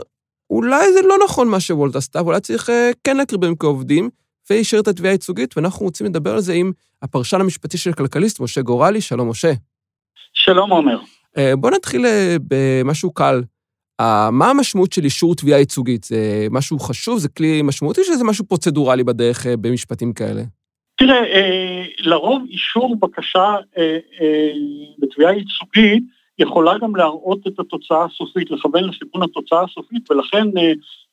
אולי 0.50 0.94
זה 0.94 1.00
לא 1.02 1.16
נכון 1.26 1.48
מה 1.48 1.60
שוולט 1.60 1.96
עשתה, 1.96 2.24
ואולי 2.24 2.40
צריך 2.40 2.70
כן 3.04 3.18
להכיר 3.18 3.38
בהם 3.38 3.56
כעובדים, 3.60 4.10
ואישר 4.50 4.80
את 4.80 4.88
התביעה 4.88 5.14
הייצוגית, 5.14 5.58
ואנחנו 5.58 5.86
רוצים 5.86 6.08
לדבר 6.08 6.34
על 6.34 6.40
זה 6.40 6.54
עם 6.54 6.72
הפרשן 7.02 7.42
המשפטי 7.42 7.78
של 7.78 7.94
כלכליסט, 7.94 8.40
משה 8.40 8.62
גורלי. 8.62 9.02
שלום, 9.02 9.30
משה. 9.30 9.52
שלום, 10.34 10.70
עומר. 10.72 11.00
אה, 11.38 11.56
בוא 11.56 11.72
נתחיל 11.72 12.06
אה, 12.06 12.36
במשהו 12.48 13.14
קל. 13.14 13.42
אה, 14.00 14.32
מה 14.32 14.50
המשמעות 14.50 14.94
של 14.94 15.04
אישור 15.04 15.36
תביעה 15.36 15.60
ייצוגית? 15.60 16.04
זה 16.04 16.48
משהו 16.52 16.80
חשוב? 16.80 17.20
זה 17.20 17.30
כלי 17.30 17.62
משמעותי, 17.62 18.02
שזה 18.04 18.24
משהו 18.24 18.46
פרוצדורלי 18.46 19.04
בדרך 19.04 19.46
במשפטים 19.62 20.14
כאלה? 20.14 20.42
תראה, 20.98 21.22
לרוב 22.00 22.44
אישור 22.50 22.96
בקשה 23.00 23.56
בתביעה 25.00 25.34
ייצוגית 25.34 26.04
יכולה 26.40 26.78
גם 26.78 26.96
להראות 26.96 27.48
את 27.48 27.60
התוצאה 27.60 28.06
הסופית, 28.06 28.52
לכוון 28.52 28.84
לכיוון 28.84 29.24
התוצאה 29.24 29.64
הסופית, 29.64 30.12
ולכן, 30.12 30.48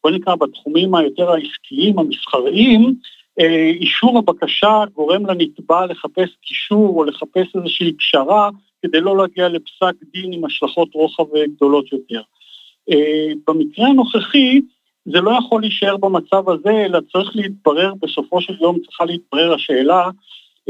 בוא 0.05 0.11
נקרא, 0.11 0.35
בתחומים 0.35 0.95
היותר 0.95 1.31
העסקיים, 1.31 1.99
המסחריים, 1.99 2.95
אישור 3.81 4.19
הבקשה 4.19 4.85
גורם 4.95 5.27
לנתבע 5.27 5.87
לחפש 5.87 6.29
קישור 6.43 6.99
או 6.99 7.05
לחפש 7.05 7.57
איזושהי 7.57 7.93
פשרה 7.93 8.51
כדי 8.83 9.01
לא 9.01 9.17
להגיע 9.17 9.49
לפסק 9.49 9.95
דין 10.13 10.33
עם 10.33 10.45
השלכות 10.45 10.89
רוחב 10.95 11.25
גדולות 11.57 11.93
יותר. 11.93 12.21
אה, 12.91 13.33
במקרה 13.49 13.87
הנוכחי 13.87 14.61
זה 15.05 15.21
לא 15.21 15.31
יכול 15.39 15.61
להישאר 15.61 15.97
במצב 15.97 16.49
הזה, 16.49 16.71
אלא 16.71 16.99
צריך 17.13 17.37
להתברר, 17.37 17.93
בסופו 18.03 18.41
של 18.41 18.55
יום 18.61 18.79
צריכה 18.79 19.05
להתברר 19.05 19.55
השאלה 19.55 20.11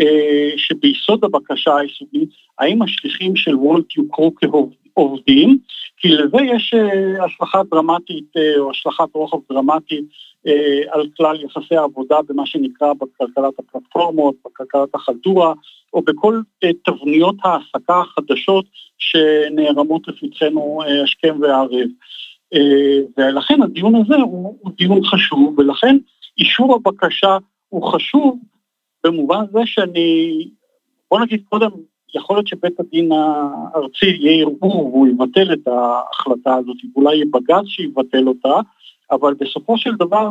אה, 0.01 0.51
שביסוד 0.57 1.25
הבקשה 1.25 1.77
היסודית, 1.77 2.29
האם 2.59 2.83
השליחים 2.83 3.37
של 3.37 3.55
וולט 3.55 3.97
יוכרו 3.97 4.35
כעובדים, 4.35 4.86
כי 5.97 6.09
לזה 6.09 6.39
יש 6.55 6.75
השלכה 7.25 7.63
דרמטית 7.71 8.33
או 8.59 8.71
השלכת 8.71 9.15
רוחב 9.15 9.39
דרמטית 9.51 10.05
אה, 10.47 10.81
על 10.91 11.09
כלל 11.17 11.45
יחסי 11.45 11.77
העבודה 11.77 12.17
במה 12.29 12.47
שנקרא 12.47 12.93
בכלכלת 12.93 13.55
הפלטפורמות, 13.59 14.35
בכלכלת 14.45 14.95
החלטורה, 14.95 15.53
או 15.93 16.03
בכל 16.03 16.41
אה, 16.65 16.71
תבניות 16.85 17.37
העסקה 17.45 18.01
החדשות 18.01 18.65
שנערמות 18.99 20.09
לפתחנו 20.09 20.83
אה, 20.83 21.03
השכם 21.03 21.37
והערב. 21.41 21.89
ולכן 23.19 23.63
הדיון 23.63 23.95
הזה 23.95 24.15
הוא, 24.17 24.57
הוא 24.61 24.73
דיון 24.77 25.05
חשוב, 25.05 25.59
ולכן 25.59 25.97
אישור 26.39 26.75
הבקשה 26.75 27.39
הוא 27.69 27.93
חשוב 27.93 28.39
במובן 29.05 29.45
זה 29.53 29.61
שאני, 29.65 30.49
בוא 31.11 31.21
נגיד 31.21 31.43
קודם, 31.49 31.71
יכול 32.17 32.37
להיות 32.37 32.47
שבית 32.47 32.81
הדין 32.81 33.13
הארצי 33.13 34.07
יהיה 34.07 34.43
ערעור 34.43 34.87
והוא 34.87 35.09
יבטל 35.09 35.53
את 35.53 35.69
ההחלטה 35.69 36.55
הזאת, 36.55 36.77
אולי 36.97 37.15
יהיה 37.15 37.27
בג"ץ 37.33 37.67
שיבטל 37.67 38.29
אותה, 38.29 38.61
אבל 39.11 39.35
בסופו 39.35 39.79
של 39.79 39.95
דבר, 39.95 40.31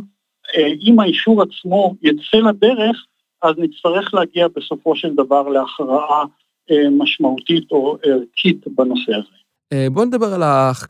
אה, 0.58 0.68
אם 0.82 1.00
האישור 1.00 1.42
עצמו 1.42 1.96
יצא 2.01 2.38
לדרך, 2.38 3.06
אז 3.42 3.54
נצטרך 3.58 4.13
להגיע 4.13 4.48
בסופו 4.56 4.96
של 4.96 5.15
דבר 5.15 5.48
להכרעה 5.48 6.25
אה, 6.72 6.89
משמעותית 6.92 7.72
או 7.72 7.98
ערכית 8.04 8.68
בנושא 8.75 9.12
הזה. 9.13 9.36
אה, 9.74 9.88
בואו 9.92 10.06
נדבר 10.06 10.34
על 10.34 10.44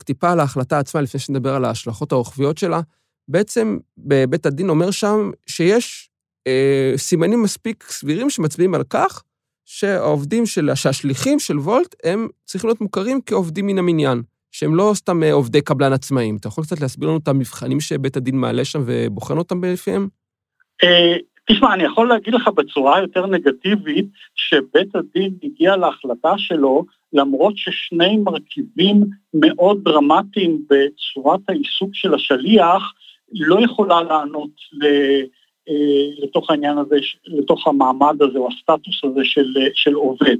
טיפה 0.04 0.32
על 0.32 0.40
ההחלטה 0.40 0.78
עצמה, 0.78 1.00
לפני 1.00 1.20
שנדבר 1.20 1.54
על 1.54 1.64
ההשלכות 1.64 2.12
הרוחביות 2.12 2.58
שלה. 2.58 2.80
בעצם 3.28 3.78
בית 4.28 4.46
הדין 4.46 4.68
אומר 4.68 4.90
שם 4.90 5.30
שיש 5.46 6.10
אה, 6.46 6.92
סימנים 6.96 7.42
מספיק 7.42 7.84
סבירים 7.88 8.30
שמצביעים 8.30 8.74
על 8.74 8.82
כך 8.90 9.22
שהעובדים 9.66 10.46
של, 10.46 10.70
שהשליחים 10.74 11.38
של 11.38 11.58
וולט, 11.58 11.94
הם 12.04 12.28
צריכים 12.44 12.68
להיות 12.68 12.80
מוכרים 12.80 13.20
כעובדים 13.26 13.66
מן 13.66 13.78
המניין. 13.78 14.22
שהם 14.52 14.74
לא 14.74 14.90
סתם 14.94 15.22
אה, 15.22 15.32
עובדי 15.32 15.60
קבלן 15.60 15.92
עצמאים. 15.92 16.36
אתה 16.36 16.48
יכול 16.48 16.64
קצת 16.64 16.80
להסביר 16.80 17.08
לנו 17.08 17.18
את 17.18 17.28
המבחנים 17.28 17.80
שבית 17.80 18.16
הדין 18.16 18.36
מעלה 18.36 18.64
שם 18.64 18.82
ובוחן 18.86 19.38
אותם 19.38 19.60
בפיהם? 19.60 20.08
אה, 20.84 21.16
תשמע, 21.50 21.74
אני 21.74 21.84
יכול 21.84 22.08
להגיד 22.08 22.34
לך 22.34 22.48
בצורה 22.48 23.00
יותר 23.00 23.26
נגטיבית, 23.26 24.06
שבית 24.34 24.96
הדין 24.96 25.34
הגיע 25.42 25.76
להחלטה 25.76 26.32
שלו, 26.36 26.84
למרות 27.12 27.54
ששני 27.56 28.16
מרכיבים 28.16 29.04
מאוד 29.34 29.84
דרמטיים 29.84 30.62
בצורת 30.70 31.40
העיסוק 31.48 31.90
של 31.92 32.14
השליח, 32.14 32.92
לא 33.32 33.64
יכולה 33.64 34.02
לענות 34.02 34.50
ל... 34.72 34.86
לתוך 36.18 36.50
העניין 36.50 36.78
הזה, 36.78 36.96
לתוך 37.26 37.66
המעמד 37.66 38.22
הזה 38.22 38.38
או 38.38 38.48
הסטטוס 38.48 39.00
הזה 39.04 39.20
של, 39.24 39.54
של 39.74 39.94
עובד. 39.94 40.36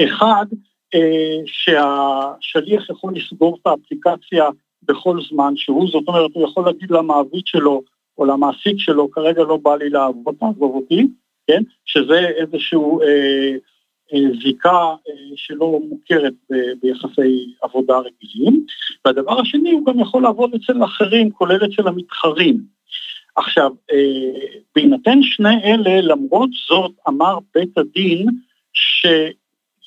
אחד, 0.00 0.46
אה, 0.94 1.38
שהשליח 1.46 2.90
יכול 2.90 3.14
לסגור 3.16 3.58
את 3.62 3.66
האפליקציה 3.66 4.48
בכל 4.82 5.18
זמן 5.30 5.52
שהוא, 5.56 5.88
זאת 5.88 6.08
אומרת, 6.08 6.30
הוא 6.34 6.48
יכול 6.48 6.64
להגיד 6.64 6.90
למעביד 6.90 7.46
שלו 7.46 7.82
או 8.18 8.24
למעסיק 8.24 8.74
שלו, 8.78 9.10
כרגע 9.10 9.42
לא 9.42 9.56
בא 9.56 9.76
לי 9.76 9.90
לעבוד, 9.90 10.34
תעזוב 10.40 10.74
אותי, 10.74 11.06
כן? 11.46 11.62
שזה 11.84 12.28
איזשהו 12.28 13.00
אה, 13.02 13.56
אה, 14.14 14.38
זיקה 14.42 14.94
אה, 15.08 15.14
שלא 15.36 15.80
מוכרת 15.88 16.32
ב, 16.50 16.54
ביחסי 16.82 17.54
עבודה 17.62 17.98
רגילים. 17.98 18.66
והדבר 19.04 19.40
השני, 19.40 19.70
הוא 19.70 19.86
גם 19.86 20.00
יכול 20.00 20.22
לעבוד 20.22 20.54
אצל 20.54 20.84
אחרים, 20.84 21.30
כולל 21.30 21.64
אצל 21.64 21.88
המתחרים. 21.88 22.75
עכשיו, 23.36 23.70
אה, 23.92 24.40
בהינתן 24.74 25.22
שני 25.22 25.62
אלה, 25.64 26.00
למרות 26.00 26.50
זאת 26.68 26.92
אמר 27.08 27.38
בית 27.54 27.78
הדין, 27.78 28.26
ש... 28.72 29.06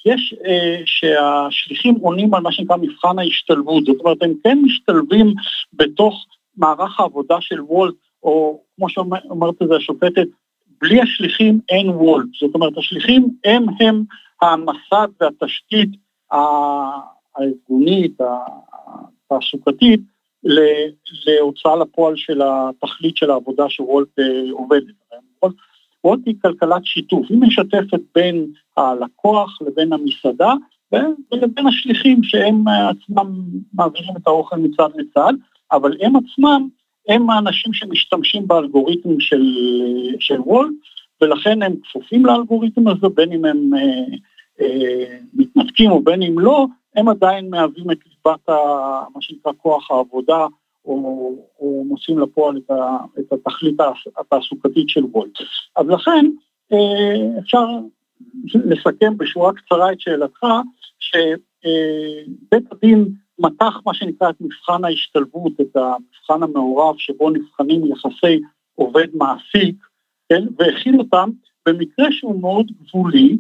יש 0.06 0.36
אה, 0.46 0.82
שהשליחים 0.86 1.96
עונים 1.96 2.34
על 2.34 2.42
מה 2.42 2.52
שנקרא 2.52 2.78
מבחן 2.78 3.20
ההשתלבות, 3.20 3.86
זאת 3.86 4.00
אומרת 4.00 4.24
הם 4.24 4.34
כן 4.44 4.58
משתלבים 4.64 5.34
בתוך 5.74 6.26
מערך 6.58 7.00
העבודה 7.00 7.36
של 7.42 7.62
וולט, 7.62 7.96
או 8.24 8.62
כמו 8.76 8.90
שאומרת 8.90 9.62
את 9.62 9.68
זה 9.68 9.76
השופטת, 9.76 10.28
בלי 10.82 11.02
השליחים 11.02 11.60
אין 11.70 11.90
וולט, 11.90 12.28
זאת 12.40 12.56
אומרת 12.56 12.78
השליחים 12.78 13.28
הם 13.46 13.66
הם 13.80 14.04
המסד 14.42 15.08
והתשתית 15.22 15.90
הארגונית, 16.32 18.18
התעסוקתית, 19.32 20.02
להוצאה 21.26 21.76
לפועל 21.76 22.16
של 22.16 22.42
התכלית 22.44 23.18
של 23.18 23.32
העבודה 23.32 23.70
שוולט 23.70 24.20
אה, 24.20 24.52
עובדת. 24.52 25.00
וולט 26.04 26.20
היא 26.26 26.36
כלכלת 26.42 26.86
שיתוף, 26.86 27.26
היא 27.30 27.38
משתפת 27.38 28.00
בין 28.16 28.48
הלקוח 28.78 29.62
לבין 29.62 29.94
המסעדה 29.94 30.54
ולבין 30.92 31.68
השליחים 31.68 32.24
שהם 32.24 32.64
עצמם 32.68 33.42
מעבירים 33.74 34.18
את 34.18 34.28
האוכל 34.28 34.58
מצד 34.58 34.90
לצד, 34.96 35.34
אבל 35.72 35.98
הם 36.02 36.14
עצמם 36.16 36.68
הם 37.08 37.30
האנשים 37.30 37.74
שמשתמשים 37.74 38.48
באלגוריתם 38.48 39.20
של, 39.20 39.44
של 40.20 40.40
וולט, 40.40 40.72
ולכן 41.22 41.62
הם 41.62 41.76
כפופים 41.84 42.26
לאלגוריתם 42.26 42.88
הזה, 42.88 43.08
בין 43.16 43.34
אם 43.34 43.46
הם 43.46 43.74
אה, 43.74 44.18
מתנתקים 45.34 45.92
או 45.92 46.04
בין 46.04 46.24
אם 46.24 46.40
לא, 46.40 46.66
הם 46.96 47.08
עדיין 47.08 47.50
מהווים 47.50 47.92
את 47.92 47.98
ליבת 48.06 48.50
מה 49.16 49.22
שנקרא 49.22 49.52
כוח 49.58 49.92
העבודה 49.92 50.48
או, 50.86 51.36
או 51.60 51.84
מוצאים 51.88 52.20
לפועל 52.20 52.58
את, 52.58 52.72
ה, 52.72 52.98
את 53.20 53.34
התכלית 53.34 53.78
התעסוקתית 54.18 54.90
של 54.90 55.04
וולט. 55.04 55.40
אז 55.76 55.88
לכן 55.88 56.26
אה, 56.74 57.40
אפשר 57.40 57.66
לסכם 58.56 59.18
בשורה 59.18 59.54
קצרה 59.54 59.92
את 59.92 60.02
שאלתך, 60.02 60.46
שבית 61.00 62.72
הדין 62.72 63.06
מתח 63.40 63.82
מה 63.86 63.94
שנקרא 63.94 64.30
את 64.30 64.36
מבחן 64.42 64.84
ההשתלבות, 64.84 65.54
את 65.62 65.76
המבחן 65.76 66.44
המעורב 66.44 66.96
שבו 66.98 67.30
נבחנים 67.30 67.86
יחסי 67.86 68.42
עובד 68.76 69.08
מעסיק, 69.14 69.76
כן, 70.30 70.44
והכיל 70.58 71.00
אותם 71.00 71.30
במקרה 71.66 72.12
שהוא 72.12 72.42
מאוד 72.42 72.72
גבולי, 72.82 73.38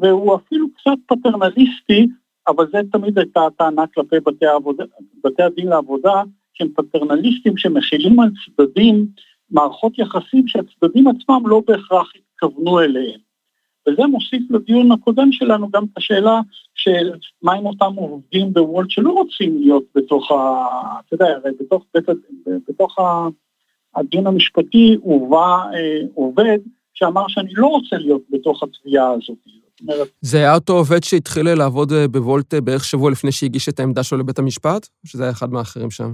והוא 0.00 0.34
אפילו 0.36 0.66
קצת 0.70 0.98
פטרנליסטי, 1.06 2.08
אבל 2.48 2.66
זה 2.72 2.80
תמיד 2.92 3.18
הייתה 3.18 3.46
הטענה 3.46 3.86
כלפי 3.86 4.16
בתי, 4.20 4.46
העבודה, 4.46 4.84
בתי 5.24 5.42
הדין 5.42 5.66
לעבודה, 5.66 6.22
שהם 6.54 6.68
פטרנליסטים 6.76 7.56
שמכילים 7.56 8.20
על 8.20 8.28
צדדים 8.56 9.06
מערכות 9.50 9.98
יחסים 9.98 10.48
שהצדדים 10.48 11.06
עצמם 11.08 11.42
לא 11.46 11.62
בהכרח 11.66 12.12
התכוונו 12.16 12.80
אליהם. 12.80 13.20
וזה 13.88 14.06
מוסיף 14.06 14.42
לדיון 14.50 14.92
הקודם 14.92 15.32
שלנו 15.32 15.70
גם 15.70 15.84
את 15.84 15.96
השאלה 15.96 16.40
של 16.74 17.10
מה 17.42 17.54
עם 17.54 17.66
אותם 17.66 17.92
עובדים 17.96 18.52
בוולט 18.52 18.90
שלא 18.90 19.10
רוצים 19.10 19.60
להיות 19.60 19.84
בתוך 19.94 20.30
ה... 20.30 20.66
אתה 21.06 21.14
יודע, 21.14 21.26
הרי 21.26 21.50
בתוך, 21.60 21.84
בתוך, 21.94 22.14
בתוך 22.68 22.98
הדיון 23.96 24.26
המשפטי 24.26 24.96
הובא 25.00 25.64
אה, 25.74 26.00
עובד 26.14 26.58
שאמר 26.94 27.24
שאני 27.28 27.50
לא 27.54 27.66
רוצה 27.66 27.96
להיות 27.96 28.22
בתוך 28.30 28.62
התביעה 28.62 29.10
הזאת. 29.10 29.38
זה 30.20 30.38
היה 30.38 30.54
אותו 30.54 30.72
עובד 30.72 31.04
שהתחיל 31.04 31.54
לעבוד 31.54 31.92
אה, 31.92 32.08
בוולט 32.08 32.54
אה, 32.54 32.60
בערך 32.60 32.84
שבוע 32.84 33.10
לפני 33.10 33.32
שהגיש 33.32 33.68
את 33.68 33.80
העמדה 33.80 34.02
שלו 34.02 34.18
לבית 34.18 34.38
המשפט? 34.38 34.88
או 35.04 35.08
שזה 35.08 35.22
היה 35.22 35.32
אחד 35.32 35.52
מהאחרים 35.52 35.90
שם? 35.90 36.12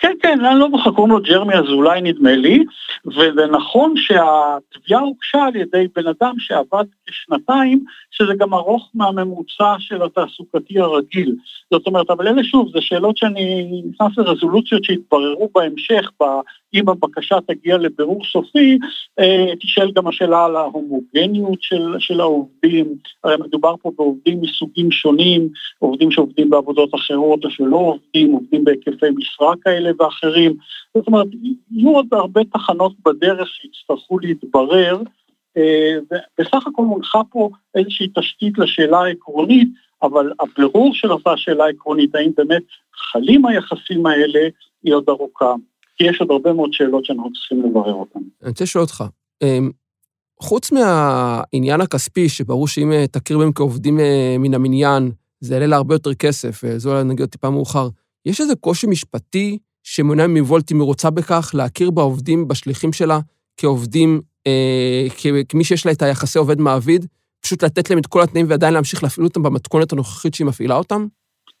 כן, 0.00 0.12
כן, 0.22 0.44
אני 0.44 0.60
לא 0.60 0.68
זוכר, 0.70 0.90
קוראים 0.90 1.12
לו 1.12 1.22
ג'רמי 1.22 1.54
אזולאי 1.54 2.00
נדמה 2.00 2.36
לי, 2.36 2.64
וזה 3.06 3.46
נכון 3.52 3.94
שהתביעה 3.96 5.00
הוגשה 5.00 5.44
על 5.44 5.56
ידי 5.56 5.86
בן 5.96 6.06
אדם 6.06 6.34
שעבד 6.38 6.84
כשנתיים, 7.06 7.84
שזה 8.10 8.32
גם 8.38 8.54
ארוך 8.54 8.90
מהממוצע 8.94 9.74
של 9.78 10.02
התעסוקתי 10.02 10.80
הרגיל. 10.80 11.36
זאת 11.70 11.86
אומרת, 11.86 12.10
אבל 12.10 12.28
אלה 12.28 12.44
שוב, 12.44 12.70
זה 12.72 12.80
שאלות 12.80 13.16
שאני 13.16 13.82
נכנס 13.90 14.18
לרזולוציות 14.18 14.84
שהתבררו 14.84 15.50
בהמשך, 15.54 16.10
אם 16.74 16.88
הבקשה 16.88 17.36
תגיע 17.46 17.76
לבירור 17.76 18.24
סופי, 18.32 18.78
אה, 19.18 19.56
תשאל 19.60 19.90
גם 19.90 20.08
השאלה 20.08 20.44
על 20.44 20.56
ההומוגניות 20.56 21.58
של, 21.62 21.94
של 21.98 22.20
העובדים, 22.20 22.94
הרי 23.24 23.36
מדובר 23.36 23.74
פה 23.82 23.92
בעובדים 23.96 24.40
מסוגים 24.40 24.90
שונים, 24.90 25.48
עובדים 25.78 26.10
שעובדים 26.10 26.50
בעבודות 26.50 26.94
אחרות 26.94 27.44
או 27.44 27.50
שלא 27.50 27.76
עובדים, 27.76 28.32
עובדים 28.32 28.64
בהיקפי 28.64 29.06
משרה 29.16 29.54
כאלה 29.62 29.90
ואחרים, 29.98 30.56
זאת 30.96 31.06
אומרת, 31.06 31.26
יהיו 31.70 31.90
עוד 31.90 32.06
הרבה 32.12 32.44
תחנות 32.44 32.92
בדרך 33.06 33.48
שיצטרכו 33.48 34.18
להתברר, 34.18 35.02
אה, 35.56 35.94
ובסך 36.38 36.66
הכל 36.66 36.82
מונחה 36.82 37.20
פה 37.30 37.50
איזושהי 37.74 38.08
תשתית 38.14 38.58
לשאלה 38.58 38.98
העקרונית, 38.98 39.68
אבל 40.02 40.32
הבירור 40.40 40.94
של 40.94 41.12
אותה 41.12 41.36
שאלה 41.36 41.66
עקרונית, 41.66 42.14
האם 42.14 42.30
באמת 42.36 42.62
חלים 42.94 43.46
היחסים 43.46 44.06
האלה, 44.06 44.40
היא 44.82 44.94
עוד 44.94 45.04
ארוכה. 45.08 45.54
כי 45.98 46.04
יש 46.04 46.20
עוד 46.20 46.30
הרבה 46.30 46.52
מאוד 46.52 46.72
שאלות 46.72 47.04
שאנחנו 47.04 47.32
צריכים 47.32 47.62
לברר 47.62 47.92
אותן. 47.92 48.20
אני 48.42 48.50
רוצה 48.50 48.64
לשאול 48.64 48.82
אותך, 48.84 49.04
אמ, 49.42 49.70
חוץ 50.40 50.72
מהעניין 50.72 51.80
הכספי, 51.80 52.28
שברור 52.28 52.68
שאם 52.68 52.92
אה, 52.92 53.06
תכיר 53.06 53.38
בהם 53.38 53.52
כעובדים 53.52 54.00
אה, 54.00 54.36
מן 54.38 54.54
המניין, 54.54 55.10
זה 55.40 55.54
יעלה 55.54 55.66
לה 55.66 55.76
הרבה 55.76 55.94
יותר 55.94 56.14
כסף, 56.14 56.62
זו 56.76 56.90
אולי 56.90 57.04
נגיד 57.04 57.26
טיפה 57.26 57.50
מאוחר, 57.50 57.88
יש 58.26 58.40
איזה 58.40 58.54
קושי 58.56 58.86
משפטי 58.86 59.58
שמונע 59.82 60.26
מוולט, 60.26 60.72
אם 60.72 60.80
היא 60.80 60.86
רוצה 60.86 61.10
בכך, 61.10 61.50
להכיר 61.54 61.90
בעובדים, 61.90 62.48
בשליחים 62.48 62.92
שלה, 62.92 63.20
כעובדים, 63.56 64.20
אה, 64.46 65.06
כמי 65.48 65.64
שיש 65.64 65.86
לה 65.86 65.92
את 65.92 66.02
היחסי 66.02 66.38
עובד-מעביד, 66.38 67.06
פשוט 67.40 67.64
לתת 67.64 67.90
להם 67.90 67.98
את 67.98 68.06
כל 68.06 68.22
התנאים 68.22 68.46
ועדיין 68.48 68.74
להמשיך 68.74 69.02
להפעיל 69.02 69.26
אותם 69.26 69.42
במתכונת 69.42 69.92
הנוכחית 69.92 70.34
שהיא 70.34 70.46
מפעילה 70.46 70.74
אותם? 70.74 71.06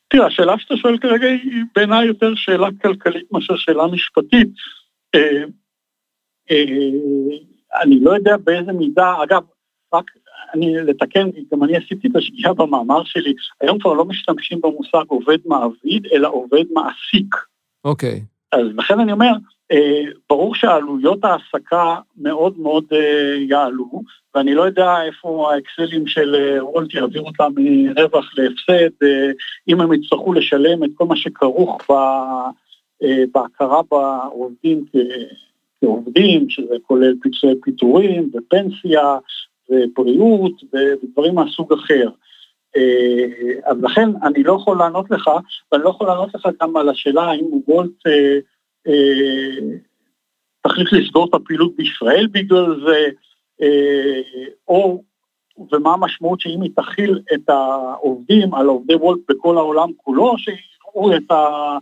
תראה, 0.08 0.26
השאלה 0.26 0.58
שאתה 0.58 0.76
שואל 0.76 0.98
כרגע 0.98 1.26
היא 1.26 1.64
בעיניי 1.74 2.06
יותר 2.06 2.34
שאלה 2.34 2.68
כלכלית 2.82 3.32
מאשר 3.32 3.56
שאלה 3.56 3.86
משפטית. 3.86 4.48
אה, 5.14 5.44
אה, 6.50 6.64
אני 7.82 8.00
לא 8.00 8.10
יודע 8.10 8.36
באיזה 8.36 8.72
מידה, 8.72 9.22
אגב, 9.22 9.42
רק 9.94 10.04
אני 10.54 10.76
לתקן, 10.76 11.28
גם 11.52 11.64
אני 11.64 11.76
עשיתי 11.76 12.08
את 12.08 12.16
השגיאה 12.16 12.54
במאמר 12.54 13.04
שלי, 13.04 13.34
היום 13.60 13.78
כבר 13.78 13.92
לא 13.92 14.04
משתמשים 14.04 14.60
במושג 14.60 15.04
עובד 15.08 15.38
מעביד, 15.46 16.06
אלא 16.12 16.28
עובד 16.28 16.64
מעסיק. 16.72 17.34
אוקיי. 17.84 18.24
Okay. 18.24 18.37
אז 18.52 18.66
לכן 18.76 19.00
אני 19.00 19.12
אומר, 19.12 19.32
אה, 19.72 20.02
ברור 20.30 20.54
שעלויות 20.54 21.24
ההעסקה 21.24 21.96
מאוד 22.16 22.58
מאוד 22.58 22.84
אה, 22.92 23.34
יעלו, 23.38 24.02
ואני 24.34 24.54
לא 24.54 24.62
יודע 24.62 25.02
איפה 25.02 25.52
האקסלים 25.52 26.06
של 26.06 26.34
אה, 26.34 26.64
וולט 26.64 26.94
יעבירו 26.94 27.26
אותם 27.26 27.52
מרווח 27.56 28.32
להפסד, 28.38 29.04
אם 29.68 29.80
הם 29.80 29.92
יצטרכו 29.92 30.32
לשלם 30.32 30.84
את 30.84 30.90
כל 30.94 31.04
מה 31.04 31.16
שכרוך 31.16 31.78
בהכרה 33.32 33.80
בעובדים 33.90 34.84
כעובדים, 35.80 36.50
שזה 36.50 36.74
כולל 36.86 37.14
פיצויי 37.22 37.54
פיטורים 37.62 38.30
ופנסיה 38.34 39.18
ובריאות 39.70 40.52
ודברים 40.72 41.34
מהסוג 41.34 41.72
אחר. 41.72 42.08
אז 43.64 43.76
לכן 43.82 44.08
אני 44.22 44.42
לא 44.42 44.52
יכול 44.52 44.78
לענות 44.78 45.10
לך, 45.10 45.30
ואני 45.72 45.84
לא 45.84 45.90
יכול 45.90 46.06
לענות 46.06 46.34
לך 46.34 46.48
גם 46.62 46.76
על 46.76 46.88
השאלה 46.88 47.22
האם 47.22 47.46
וולט 47.68 48.06
תחליט 50.68 50.92
לסגור 50.92 51.28
את 51.28 51.34
הפעילות 51.34 51.76
בישראל 51.76 52.26
בגלל 52.32 52.80
זה, 52.86 53.08
אה, 53.62 54.20
או, 54.68 55.02
ומה 55.72 55.92
המשמעות 55.92 56.40
שאם 56.40 56.62
היא 56.62 56.70
תכיל 56.76 57.20
את 57.34 57.48
העובדים 57.48 58.54
על 58.54 58.66
עובדי 58.66 58.94
וולט 58.94 59.20
בכל 59.28 59.56
העולם 59.56 59.88
כולו, 59.96 60.34
שיראו 60.38 61.16
את, 61.16 61.30
ה, 61.30 61.78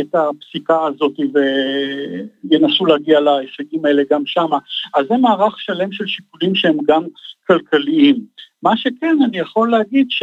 את 0.00 0.14
הפסיקה 0.14 0.84
הזאת 0.86 1.12
וינסו 2.50 2.86
להגיע 2.86 3.20
להישגים 3.20 3.84
האלה 3.84 4.02
גם 4.10 4.22
שם. 4.26 4.48
אז 4.94 5.06
זה 5.08 5.16
מערך 5.16 5.60
שלם 5.60 5.92
של 5.92 6.06
שיקולים 6.06 6.54
שהם 6.54 6.76
גם 6.86 7.02
כלכליים. 7.46 8.24
מה 8.62 8.76
שכן, 8.76 9.16
אני 9.24 9.38
יכול 9.38 9.70
להגיד 9.70 10.06
ש... 10.10 10.22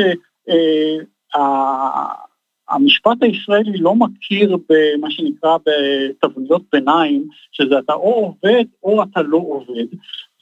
המשפט 2.70 3.18
הישראלי 3.22 3.78
לא 3.78 3.96
מכיר 3.96 4.58
במה 4.70 5.12
שנקרא 5.12 5.58
בתבניות 5.66 6.62
ביניים, 6.72 7.28
שזה 7.52 7.80
אתה 7.80 7.94
או 7.94 8.14
עובד 8.14 8.66
או 8.84 9.04
אתה 9.04 9.22
לא 9.22 9.38
עובד. 9.38 9.86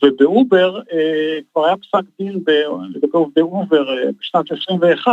ובאובר 0.03 0.77
אה, 0.77 1.39
כבר 1.51 1.65
היה 1.65 1.77
פסק 1.77 2.03
דין 2.19 2.43
לגבי 2.95 3.17
עובדי 3.17 3.41
אובר 3.41 3.97
אה, 3.97 4.09
בשנת 4.19 4.51
21, 4.51 5.11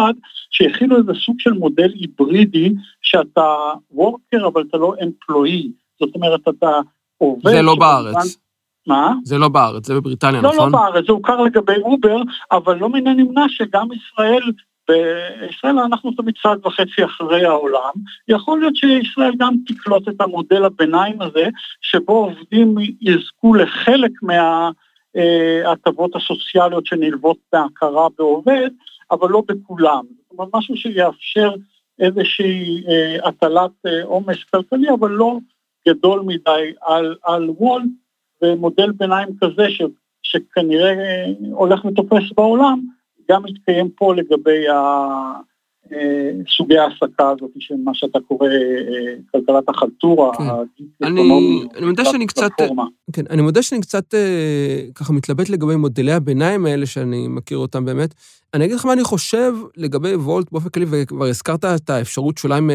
שהחילו 0.50 0.96
איזה 0.96 1.12
סוג 1.24 1.36
של 1.38 1.52
מודל 1.52 1.92
היברידי, 1.94 2.72
שאתה 3.02 3.54
worker 3.90 4.46
אבל 4.46 4.64
אתה 4.68 4.78
לא 4.78 4.94
employee. 5.02 5.70
זאת 6.00 6.14
אומרת, 6.14 6.48
אתה 6.48 6.80
עובד... 7.18 7.50
זה 7.50 7.62
לא 7.62 7.74
בארץ. 7.74 8.40
מה? 8.86 9.12
זה 9.24 9.38
לא 9.38 9.48
בארץ, 9.48 9.86
זה 9.86 9.94
בבריטניה, 9.94 10.40
לא, 10.42 10.48
נכון? 10.48 10.72
לא, 10.72 10.78
לא 10.78 10.90
בארץ, 10.90 11.06
זה 11.06 11.12
הוכר 11.12 11.40
לגבי 11.40 11.76
אובר, 11.82 12.16
אבל 12.52 12.76
לא 12.76 12.88
מן 12.88 13.06
הנמנע 13.06 13.44
שגם 13.48 13.88
ישראל 13.92 14.52
בישראל 14.90 15.79
אנחנו 15.79 16.12
תמיד 16.12 16.35
צעד 16.42 16.66
וחצי 16.66 17.05
אחרי 17.05 17.44
העולם, 17.44 17.92
יכול 18.29 18.61
להיות 18.61 18.76
שישראל 18.76 19.33
גם 19.38 19.55
תקלוט 19.66 20.09
את 20.09 20.20
המודל 20.20 20.64
הביניים 20.64 21.22
הזה, 21.22 21.48
שבו 21.81 22.12
עובדים 22.12 22.74
יזכו 23.00 23.55
לחלק 23.55 24.12
מההטבות 24.22 26.16
הסוציאליות 26.16 26.87
שנלוות 26.87 27.37
בהכרה 27.53 28.09
בעובד, 28.18 28.70
אבל 29.11 29.29
לא 29.31 29.42
בכולם. 29.48 30.05
זאת 30.20 30.38
אומרת, 30.38 30.48
משהו 30.55 30.76
שיאפשר 30.76 31.55
איזושהי 32.00 32.85
אה, 32.88 33.29
הטלת 33.29 33.70
אה, 33.87 34.05
עומס 34.05 34.44
כלכלי, 34.53 34.90
אבל 34.90 35.11
לא 35.11 35.38
גדול 35.88 36.22
מדי 36.26 36.72
על, 36.83 37.16
על 37.24 37.50
וולט, 37.50 37.85
ומודל 38.42 38.92
ביניים 38.92 39.29
כזה 39.40 39.70
ש, 39.70 39.83
שכנראה 40.22 40.90
אה, 40.90 41.24
הולך 41.53 41.85
ותופס 41.85 42.33
בעולם, 42.37 42.81
גם 43.30 43.42
מתקיים 43.44 43.90
פה 43.90 44.14
לגבי 44.14 44.68
אה, 45.92 46.30
סוגי 46.56 46.78
ההעסקה 46.78 47.30
הזאת 47.30 47.50
של 47.58 47.74
מה 47.84 47.94
שאתה 47.94 48.18
קורא 48.28 48.48
אה, 48.48 49.14
כלכלת 49.32 49.68
החלטורה, 49.68 50.36
כן. 50.36 50.44
אני, 51.06 51.20
אני 51.76 51.86
מודה 51.86 52.04
שאני 52.04 52.26
קצת, 52.26 52.50
כן, 53.12 53.22
אני 53.30 53.42
מודה 53.42 53.62
שאני 53.62 53.80
קצת 53.80 54.14
אה, 54.14 54.82
ככה 54.94 55.12
מתלבט 55.12 55.48
לגבי 55.48 55.76
מודלי 55.76 56.12
הביניים 56.12 56.66
האלה 56.66 56.86
שאני 56.86 57.28
מכיר 57.28 57.58
אותם 57.58 57.84
באמת. 57.84 58.14
אני 58.54 58.64
אגיד 58.64 58.76
לך 58.76 58.86
מה 58.86 58.92
אני 58.92 59.04
חושב 59.04 59.54
לגבי 59.76 60.14
וולט 60.14 60.52
באופן 60.52 60.68
כללי, 60.68 60.86
וכבר 60.90 61.26
הזכרת 61.26 61.64
את 61.64 61.90
האפשרות 61.90 62.38
שאולי 62.38 62.58
הם 62.58 62.70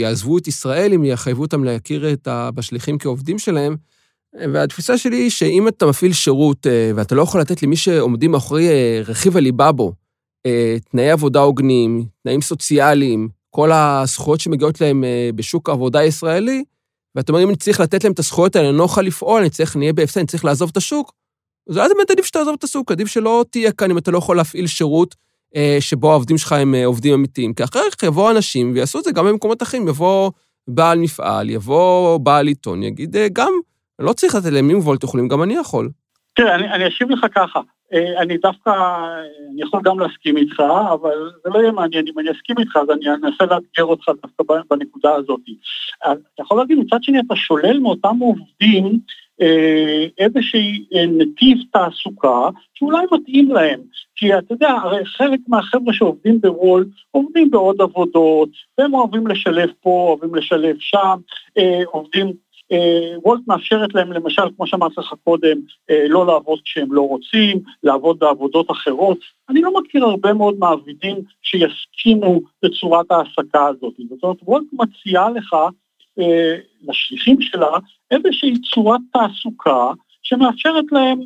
יעזבו 0.00 0.38
את 0.38 0.48
ישראל 0.48 0.92
אם 0.94 1.04
יחייבו 1.04 1.42
אותם 1.42 1.64
להכיר 1.64 2.12
את 2.12 2.28
בשליחים 2.54 2.98
כעובדים 2.98 3.38
שלהם. 3.38 3.76
והתפיסה 4.34 4.98
שלי 4.98 5.16
היא 5.16 5.30
שאם 5.30 5.68
אתה 5.68 5.86
מפעיל 5.86 6.12
שירות 6.12 6.66
אה, 6.66 6.90
ואתה 6.94 7.14
לא 7.14 7.22
יכול 7.22 7.40
לתת 7.40 7.62
למי 7.62 7.76
שעומדים 7.76 8.30
מאחורי 8.30 8.68
אה, 8.68 9.02
רכיב 9.06 9.36
הליבה 9.36 9.72
בו, 9.72 9.92
אה, 10.46 10.76
תנאי 10.90 11.10
עבודה 11.10 11.40
הוגנים, 11.40 12.04
תנאים 12.22 12.40
סוציאליים, 12.40 13.28
כל 13.50 13.72
הזכויות 13.72 14.40
שמגיעות 14.40 14.80
להם 14.80 15.04
בשוק 15.34 15.68
העבודה 15.68 15.98
הישראלי, 15.98 16.64
ואתה 17.14 17.32
אומר, 17.32 17.42
אם 17.42 17.48
אני 17.48 17.56
צריך 17.56 17.80
לתת 17.80 18.04
להם 18.04 18.12
את 18.12 18.18
הזכויות 18.18 18.56
האלה, 18.56 18.68
אני 18.68 18.78
לא 18.78 18.82
אוכל 18.82 19.02
לפעול, 19.02 19.40
אני 19.40 19.50
צריך, 19.50 19.76
נהיה 19.76 19.92
בהפסד, 19.92 20.18
אני 20.18 20.26
צריך 20.26 20.44
לעזוב 20.44 20.70
את 20.72 20.76
השוק, 20.76 21.12
אז 21.70 21.76
אז 21.76 21.90
באמת 21.96 22.10
עדיף 22.10 22.24
שתעזוב 22.24 22.54
את 22.58 22.64
השוק, 22.64 22.92
עדיף 22.92 23.08
שלא 23.08 23.44
תהיה 23.50 23.72
כאן 23.72 23.90
אם 23.90 23.98
אתה 23.98 24.10
לא 24.10 24.18
יכול 24.18 24.36
להפעיל 24.36 24.66
שירות 24.66 25.14
שבו 25.80 26.10
העובדים 26.10 26.38
שלך 26.38 26.52
הם 26.52 26.74
עובדים 26.74 27.14
אמיתיים. 27.14 27.54
כי 27.54 27.64
אחר 27.64 27.80
כך 27.90 28.02
יבואו 28.02 28.30
אנשים 28.30 28.72
ויעשו 28.74 28.98
את 28.98 29.04
זה 29.04 29.12
גם 29.12 29.26
במקומות 29.26 29.62
אחרים, 29.62 29.88
יבוא 29.88 30.30
בעל 30.68 30.98
מפעל, 30.98 31.50
יבוא 31.50 32.18
בעל 32.18 32.46
עיתון, 32.46 32.82
יגיד 32.82 33.16
גם, 33.32 33.52
לא 33.98 34.12
צריך 34.12 34.34
לתת 34.34 34.52
להם, 34.52 34.70
אם 34.70 34.78
וולט 34.78 35.04
יכולים, 35.04 35.28
גם 35.28 35.42
אני 35.42 35.54
יכול. 35.54 35.90
תראה, 36.36 36.54
אני, 36.54 36.68
אני 36.68 36.88
אשיב 36.88 37.10
לך 37.10 37.26
ככה, 37.34 37.60
אה, 37.92 38.22
אני 38.22 38.36
דווקא, 38.36 38.70
אני 39.50 39.62
יכול 39.62 39.80
גם 39.84 39.98
להסכים 39.98 40.36
איתך, 40.36 40.60
אבל 40.92 41.30
זה 41.44 41.50
לא 41.50 41.58
יהיה 41.58 41.72
מעניין 41.72 42.04
אם 42.08 42.18
אני 42.18 42.30
אסכים 42.30 42.58
איתך, 42.58 42.76
אז 42.76 42.90
אני 42.90 43.08
אנסה 43.10 43.44
לאתגר 43.44 43.84
אותך 43.84 44.08
דווקא 44.08 44.62
בנקודה 44.70 45.14
הזאת. 45.14 45.40
אתה 45.98 46.42
יכול 46.42 46.58
להגיד, 46.58 46.78
מצד 46.78 47.02
שני 47.02 47.20
אתה 47.20 47.36
שולל 47.36 47.78
מאותם 47.78 48.16
עובדים 48.20 48.98
אה, 49.40 50.06
איזושהי 50.18 50.84
אה, 50.94 51.06
נתיב 51.06 51.58
תעסוקה 51.72 52.48
שאולי 52.74 53.06
מתאים 53.12 53.52
להם. 53.52 53.80
כי 54.16 54.38
אתה 54.38 54.54
יודע, 54.54 54.70
הרי 54.70 55.04
חלק 55.04 55.40
מהחבר'ה 55.48 55.92
שעובדים 55.92 56.40
בוולט 56.40 56.86
עובדים 57.10 57.50
בעוד 57.50 57.80
עבודות, 57.80 58.48
והם 58.78 58.94
אוהבים 58.94 59.26
לשלב 59.26 59.70
פה, 59.80 59.90
אוהבים 60.08 60.34
לשלב 60.34 60.76
שם, 60.78 61.16
עובדים 61.92 62.32
וולט 63.24 63.40
מאפשרת 63.46 63.94
להם 63.94 64.12
למשל, 64.12 64.42
כמו 64.56 64.66
שאמרתי 64.66 64.94
לך 64.98 65.14
קודם, 65.24 65.58
לא 66.08 66.26
לעבוד 66.26 66.58
כשהם 66.64 66.92
לא 66.92 67.02
רוצים, 67.02 67.60
לעבוד 67.82 68.18
בעבודות 68.18 68.70
אחרות. 68.70 69.18
אני 69.48 69.60
לא 69.60 69.80
מכיר 69.80 70.04
הרבה 70.04 70.32
מאוד 70.32 70.58
מעבידים 70.58 71.16
שיסכימו 71.42 72.40
לצורת 72.62 73.06
ההעסקה 73.10 73.66
הזאת. 73.66 73.94
זאת 74.10 74.22
אומרת, 74.22 74.36
וולט 74.42 74.66
מציעה 74.72 75.30
לך, 75.30 75.56
לשליחים 76.88 77.40
שלה, 77.40 77.78
איזושהי 78.10 78.54
צורת 78.74 79.00
תעסוקה 79.12 79.92
שמאפשרת 80.22 80.84
להם 80.92 81.18
אה, 81.20 81.24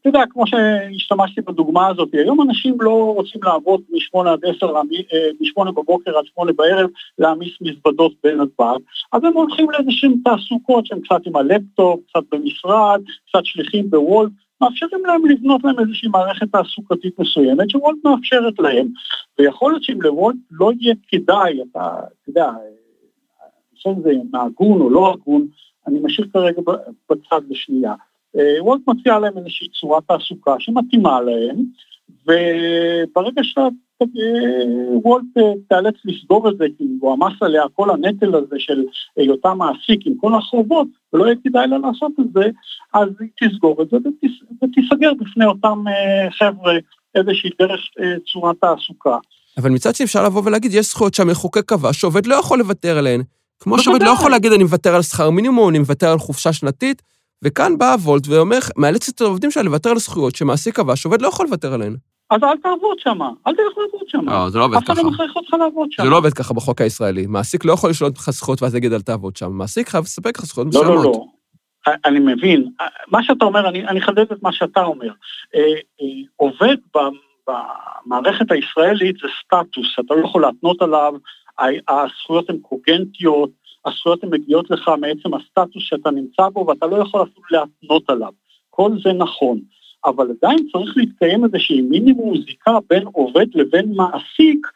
אתה 0.00 0.08
יודע, 0.08 0.22
כמו 0.30 0.46
שהשתמשתי 0.46 1.40
בדוגמה 1.40 1.86
הזאת, 1.86 2.08
היום 2.12 2.40
אנשים 2.40 2.76
לא 2.80 3.12
רוצים 3.16 3.40
לעבוד 3.44 3.80
משמונה 3.92 4.32
עד 4.32 4.44
עשר, 4.44 4.66
אה, 4.76 5.28
משמונה 5.40 5.72
בבוקר 5.72 6.18
עד 6.18 6.24
שמונה 6.34 6.52
בערב, 6.52 6.90
להעמיס 7.18 7.52
מזוודות 7.60 8.12
בנתב"ג, 8.24 8.78
אז 9.12 9.24
הם 9.24 9.32
הולכים 9.32 9.70
לאיזשהם 9.70 10.14
תעסוקות 10.24 10.86
שהם 10.86 11.00
קצת 11.00 11.26
עם 11.26 11.36
הלפטופ, 11.36 12.00
קצת 12.08 12.22
במשרד, 12.32 13.02
קצת 13.28 13.44
שליחים 13.44 13.90
בוולט, 13.90 14.32
מאפשרים 14.60 15.04
להם 15.06 15.26
לבנות 15.26 15.64
להם 15.64 15.80
איזושהי 15.80 16.08
מערכת 16.08 16.46
תעסוקתית 16.52 17.18
מסוימת 17.18 17.70
שוולט 17.70 17.98
מאפשרת 18.04 18.58
להם. 18.58 18.88
ויכול 19.38 19.72
להיות 19.72 19.82
שאם 19.82 20.02
לוולט 20.02 20.36
לא 20.50 20.70
יהיה 20.80 20.94
כדאי, 21.08 21.62
אתה, 21.62 21.80
אתה 21.98 22.30
יודע, 22.30 22.50
הנושא 23.84 24.00
הזה 24.00 24.10
הגון 24.34 24.80
או 24.80 24.90
לא 24.90 25.12
הגון, 25.12 25.46
אני 25.86 25.98
משאיר 26.02 26.26
כרגע 26.32 26.62
בצד 27.10 27.40
בשנייה. 27.48 27.94
אה, 28.38 28.64
וולט 28.64 28.80
מציע 28.86 29.18
להם 29.18 29.38
איזושהי 29.38 29.68
צורת 29.80 30.02
תעסוקה 30.08 30.54
שמתאימה 30.58 31.20
להם, 31.20 31.56
וברגע 32.22 33.42
שוולט 33.42 35.24
אה, 35.36 35.42
אה, 35.42 35.52
תיאלץ 35.68 35.94
לסגור 36.04 36.48
את 36.48 36.58
זה, 36.58 36.64
כי 36.78 36.84
הוא 37.00 37.12
עמס 37.12 37.42
עליה 37.42 37.62
כל 37.74 37.90
הנטל 37.90 38.34
הזה 38.34 38.56
של 38.58 38.84
היותה 39.16 39.54
מעסיק 39.54 40.06
עם 40.06 40.14
כל 40.20 40.34
החובות, 40.34 40.88
ולא 41.12 41.24
יהיה 41.24 41.36
כדאי 41.44 41.66
לה 41.66 41.78
לעשות 41.78 42.12
את 42.20 42.32
זה, 42.34 42.44
אז 42.94 43.08
היא 43.20 43.28
תסגור 43.40 43.82
את 43.82 43.90
זה 43.90 43.96
ותיסגר 44.62 45.12
בפני 45.20 45.44
אותם 45.44 45.84
חבר'ה 46.38 46.74
איזושהי 47.14 47.50
דרך 47.58 47.80
צורת 48.32 48.56
תעסוקה. 48.60 49.16
אבל 49.58 49.70
מצד 49.70 49.94
שני 49.94 50.04
אפשר 50.04 50.24
לבוא 50.24 50.42
ולהגיד, 50.44 50.74
יש 50.74 50.86
זכויות 50.86 51.14
שהמחוקק 51.14 51.64
קבע 51.64 51.92
שעובד 51.92 52.26
לא 52.26 52.34
יכול 52.34 52.58
לוותר 52.58 52.98
עליהן. 52.98 53.22
כמו 53.60 53.78
שעובד 53.78 54.02
לא 54.02 54.10
יכול 54.10 54.30
להגיד, 54.30 54.52
אני 54.52 54.62
מוותר 54.62 54.94
על 54.94 55.02
שכר 55.02 55.30
מינימום, 55.30 55.68
אני 55.68 55.78
מוותר 55.78 56.08
על 56.12 56.18
חופשה 56.18 56.52
שנתית, 56.52 57.02
וכאן 57.44 57.78
באה 57.78 57.94
וולט 57.94 58.28
ואומר, 58.28 58.58
מאלץ 58.76 59.08
את 59.08 59.20
העובדים 59.20 59.50
שלה 59.50 59.62
לוותר 59.62 59.90
על 59.90 59.98
זכויות 59.98 60.36
שמעסיק 60.36 60.76
קבע 60.76 60.96
שעובד 60.96 61.22
לא 61.22 61.28
יכול 61.28 61.46
לוותר 61.46 61.74
עליהן. 61.74 61.96
אז 62.30 62.42
אל 62.42 62.56
תעבוד 62.56 62.98
שם, 62.98 63.22
אל 63.22 63.54
תלך 63.54 63.78
לעבוד 63.78 64.08
שם. 64.08 64.28
לא, 64.28 64.50
זה 64.50 64.58
לא 64.58 64.64
עובד 64.64 64.76
ככה. 64.76 64.92
אף 64.92 64.96
אחד 64.96 65.04
לא 65.04 65.10
מכריח 65.10 65.36
אותך 65.36 65.54
לעבוד 65.54 65.92
שם. 65.92 66.02
זה 66.02 66.10
לא 66.10 66.16
עובד 66.16 66.32
ככה 66.32 66.54
בחוק 66.54 66.80
הישראלי. 66.80 67.26
מעסיק 67.26 67.64
לא 67.64 67.72
יכול 67.72 67.90
לשלול 67.90 68.10
לך 68.16 68.30
זכויות 68.30 68.62
ואז 68.62 68.74
יגיד 68.74 68.92
אל 68.92 69.00
תעבוד 69.00 69.36
שם. 69.36 69.52
מעסיק 69.52 69.88
חייב 69.88 70.04
לספק 70.04 70.38
לך 70.38 70.44
זכויות 70.44 70.68
מסוימות. 70.68 70.94
לא, 70.94 71.04
לא, 71.04 71.12
לא. 71.12 71.24
אני 72.04 72.18
מבין. 72.18 72.70
מה 73.08 73.22
שאתה 73.22 73.44
אומר, 73.44 73.68
אני 73.68 74.00
אחדד 74.00 74.32
את 74.32 74.42
מה 74.42 74.52
שאתה 74.52 74.82
אומר. 74.82 75.12
אה, 75.54 75.60
אה, 76.00 76.06
עובד 76.36 76.76
במערכת 77.46 78.50
הישראלית 78.50 79.16
זה 79.16 79.28
סטטוס, 79.44 79.86
אתה 80.06 80.14
לא 80.14 80.24
יכול 80.24 80.42
להתנות 80.42 80.82
עליו, 80.82 81.14
הזכויות 81.88 82.50
הן 82.50 82.58
קוגנטיות, 82.58 83.50
הזכויות 83.86 84.24
הן 84.24 84.30
מגיעות 84.32 84.70
לך 84.70 84.90
מעצם 85.00 85.34
הסטטוס 85.34 85.82
שאתה 85.82 86.10
נמצא 86.10 86.48
בו 86.48 86.66
ואתה 86.66 86.86
לא 86.86 86.96
יכול 86.96 87.22
אפילו 87.22 87.44
להתנות 87.50 88.10
עליו. 88.10 88.32
כל 88.70 88.90
זה 89.04 89.12
נכון, 89.12 89.60
אבל 90.04 90.30
עדיין 90.30 90.58
צריך 90.72 90.96
להתקיים 90.96 91.44
איזושהי 91.44 91.82
מינימום 91.82 92.34
זיקה 92.36 92.78
בין 92.90 93.06
עובד 93.06 93.46
לבין 93.54 93.92
מעסיק 93.94 94.66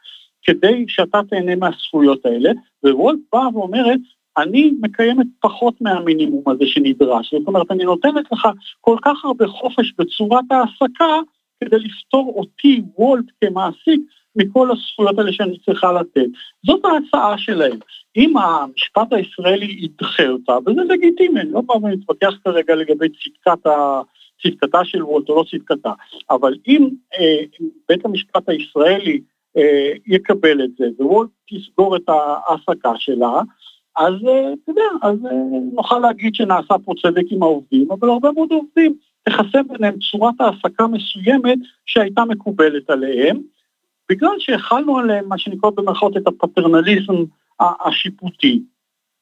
כדי 0.43 0.85
שאתה 0.89 1.21
תהנה 1.31 1.57
מהזכויות 1.57 2.27
האלה, 2.27 2.51
ווולט 2.85 3.19
באה 3.33 3.49
ואומרת, 3.55 4.01
אני 4.39 4.73
מקיימת 4.81 5.27
פחות 5.41 5.81
מהמינימום 5.81 6.43
הזה 6.47 6.65
שנדרש, 6.67 7.35
זאת 7.35 7.47
אומרת, 7.47 7.71
אני 7.71 7.85
נותנת 7.85 8.33
לך 8.33 8.49
כל 8.81 8.97
כך 9.03 9.25
הרבה 9.25 9.47
חופש 9.47 9.93
בצורת 9.99 10.45
ההעסקה 10.51 11.15
כדי 11.61 11.79
לפתור 11.79 12.33
אותי, 12.37 12.83
וולט, 12.99 13.25
כמעסיק, 13.41 14.01
מכל 14.37 14.69
הזכויות 14.71 15.19
האלה 15.19 15.33
שאני 15.33 15.59
צריכה 15.59 15.93
לתת. 15.93 16.27
זאת 16.67 16.81
ההצעה 16.85 17.39
שלהם. 17.39 17.79
אם 18.17 18.37
המשפט 18.37 19.13
הישראלי 19.13 19.77
ידחה 19.79 20.29
אותה, 20.29 20.59
וזה 20.67 20.81
לגיטימי, 20.89 21.41
אני 21.41 21.53
לא 21.53 21.61
בא 21.61 21.73
ומתווכח 21.73 22.35
כרגע 22.45 22.75
לגבי 22.75 23.09
צדקת 23.09 23.67
ה... 23.67 24.01
צדקתה 24.43 24.85
של 24.85 25.03
וולט 25.03 25.29
או 25.29 25.37
לא 25.37 25.45
צדקתה, 25.51 25.93
אבל 26.31 26.55
אם 26.67 26.89
אה, 27.19 27.43
בית 27.89 28.05
המשפט 28.05 28.49
הישראלי 28.49 29.21
אה, 29.57 29.93
יקבל 30.07 30.65
את 30.65 30.71
זה 30.79 30.87
וולט 30.99 31.31
תסגור 31.51 31.97
את 31.97 32.09
ההעסקה 32.09 32.93
שלה, 32.97 33.41
אז 33.97 34.15
אה, 34.29 34.53
אתה 34.53 34.71
יודע, 34.71 34.83
אז 35.03 35.27
אה, 35.27 35.31
נוכל 35.73 35.99
להגיד 35.99 36.35
שנעשה 36.35 36.75
פה 36.85 36.93
צדק 37.03 37.25
עם 37.31 37.43
העובדים, 37.43 37.91
אבל 37.91 38.11
הרבה 38.11 38.33
מאוד 38.33 38.53
עובדים 38.53 38.95
תכסה 39.23 39.63
ביניהם 39.69 39.95
צורת 40.11 40.35
העסקה 40.41 40.87
מסוימת 40.87 41.59
שהייתה 41.87 42.25
מקובלת 42.25 42.91
עליהם, 42.91 43.41
בגלל 44.11 44.35
שהחלנו 44.39 44.99
עליהם 44.99 45.29
מה 45.29 45.39
שנקרא 45.39 45.71
במרכאות 45.71 46.17
את 46.17 46.27
הפטרנליזם 46.27 47.15
השיפוטי, 47.61 48.63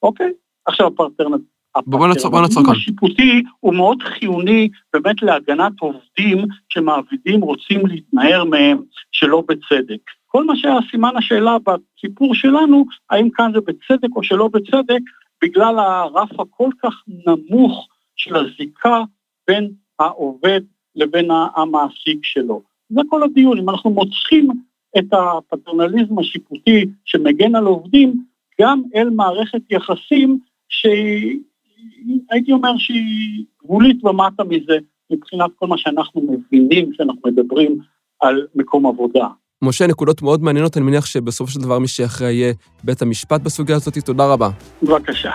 אוקיי? 0.02 0.32
עכשיו 0.66 0.86
הפטרנליזם. 0.86 1.44
הפטרנליזם 1.74 2.70
השיפוטי 2.70 3.42
הוא 3.60 3.74
מאוד 3.74 4.02
חיוני 4.02 4.68
באמת 4.92 5.22
להגנת 5.22 5.72
עובדים 5.80 6.46
שמעבידים 6.68 7.40
רוצים 7.40 7.86
להתנער 7.86 8.44
מהם 8.44 8.78
שלא 9.12 9.42
בצדק. 9.48 10.00
כל 10.26 10.44
מה 10.44 10.56
שהיה 10.56 10.78
סימן 10.90 11.16
השאלה 11.16 11.56
בסיפור 11.58 12.34
שלנו, 12.34 12.84
האם 13.10 13.28
כאן 13.30 13.52
זה 13.54 13.60
בצדק 13.60 14.16
או 14.16 14.22
שלא 14.22 14.48
בצדק, 14.48 15.00
בגלל 15.42 15.78
הרף 15.78 16.40
הכל 16.40 16.68
כך 16.82 16.94
נמוך 17.26 17.88
של 18.16 18.36
הזיקה 18.36 19.02
בין 19.46 19.70
העובד 19.98 20.60
לבין 20.96 21.28
המעסיק 21.56 22.18
שלו. 22.22 22.62
זה 22.90 23.00
כל 23.08 23.22
הדיון, 23.22 23.58
אם 23.58 23.70
אנחנו 23.70 23.90
מוצאים 23.90 24.48
את 24.98 25.12
הפטרנליזם 25.12 26.18
השיפוטי 26.18 26.86
שמגן 27.04 27.54
על 27.54 27.64
עובדים 27.64 28.24
גם 28.60 28.82
אל 28.94 29.10
מערכת 29.10 29.60
יחסים 29.70 30.38
שהייתי 30.68 32.52
אומר 32.52 32.78
שהיא 32.78 33.44
גבולית 33.64 34.04
ומטה 34.04 34.44
מזה 34.44 34.78
מבחינת 35.12 35.50
כל 35.56 35.66
מה 35.66 35.78
שאנחנו 35.78 36.22
מבינים 36.22 36.92
כשאנחנו 36.92 37.30
מדברים 37.30 37.78
על 38.20 38.46
מקום 38.54 38.86
עבודה. 38.86 39.26
משה, 39.62 39.86
נקודות 39.86 40.22
מאוד 40.22 40.42
מעניינות, 40.42 40.76
אני 40.76 40.84
מניח 40.84 41.06
שבסופו 41.06 41.52
של 41.52 41.60
דבר 41.60 41.78
מי 41.78 41.88
שיכריע 41.88 42.30
יהיה 42.30 42.52
בית 42.84 43.02
המשפט 43.02 43.40
בסוגיה 43.40 43.76
הזאת. 43.76 43.98
תודה 43.98 44.32
רבה. 44.32 44.50
בבקשה. 44.82 45.30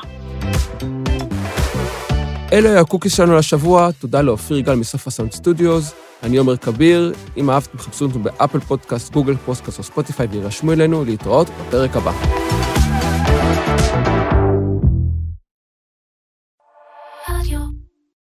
אלו 2.53 2.69
היו 2.69 2.79
ה 2.79 2.84
cookies 2.84 3.17
שלנו 3.17 3.37
לשבוע, 3.37 3.91
תודה 3.91 4.21
לאופיר 4.21 4.59
גל 4.59 4.75
מסוף 4.75 5.07
ה 5.07 5.11
Sound 5.11 5.31
Studios. 5.31 6.06
אני 6.23 6.37
עומר 6.37 6.57
כביר, 6.57 7.13
אם 7.37 7.49
אהבתם, 7.49 7.77
חפשו 7.77 8.05
אותנו 8.05 8.19
באפל 8.19 8.59
פודקאסט, 8.59 9.13
גוגל 9.13 9.35
פודקאסט 9.35 9.77
או 9.77 9.83
ספוטיפיי 9.83 10.27
וירשמו 10.27 10.73
אלינו 10.73 11.05
להתראות 11.05 11.47
בפרק 11.49 11.95
הבא. 11.95 12.11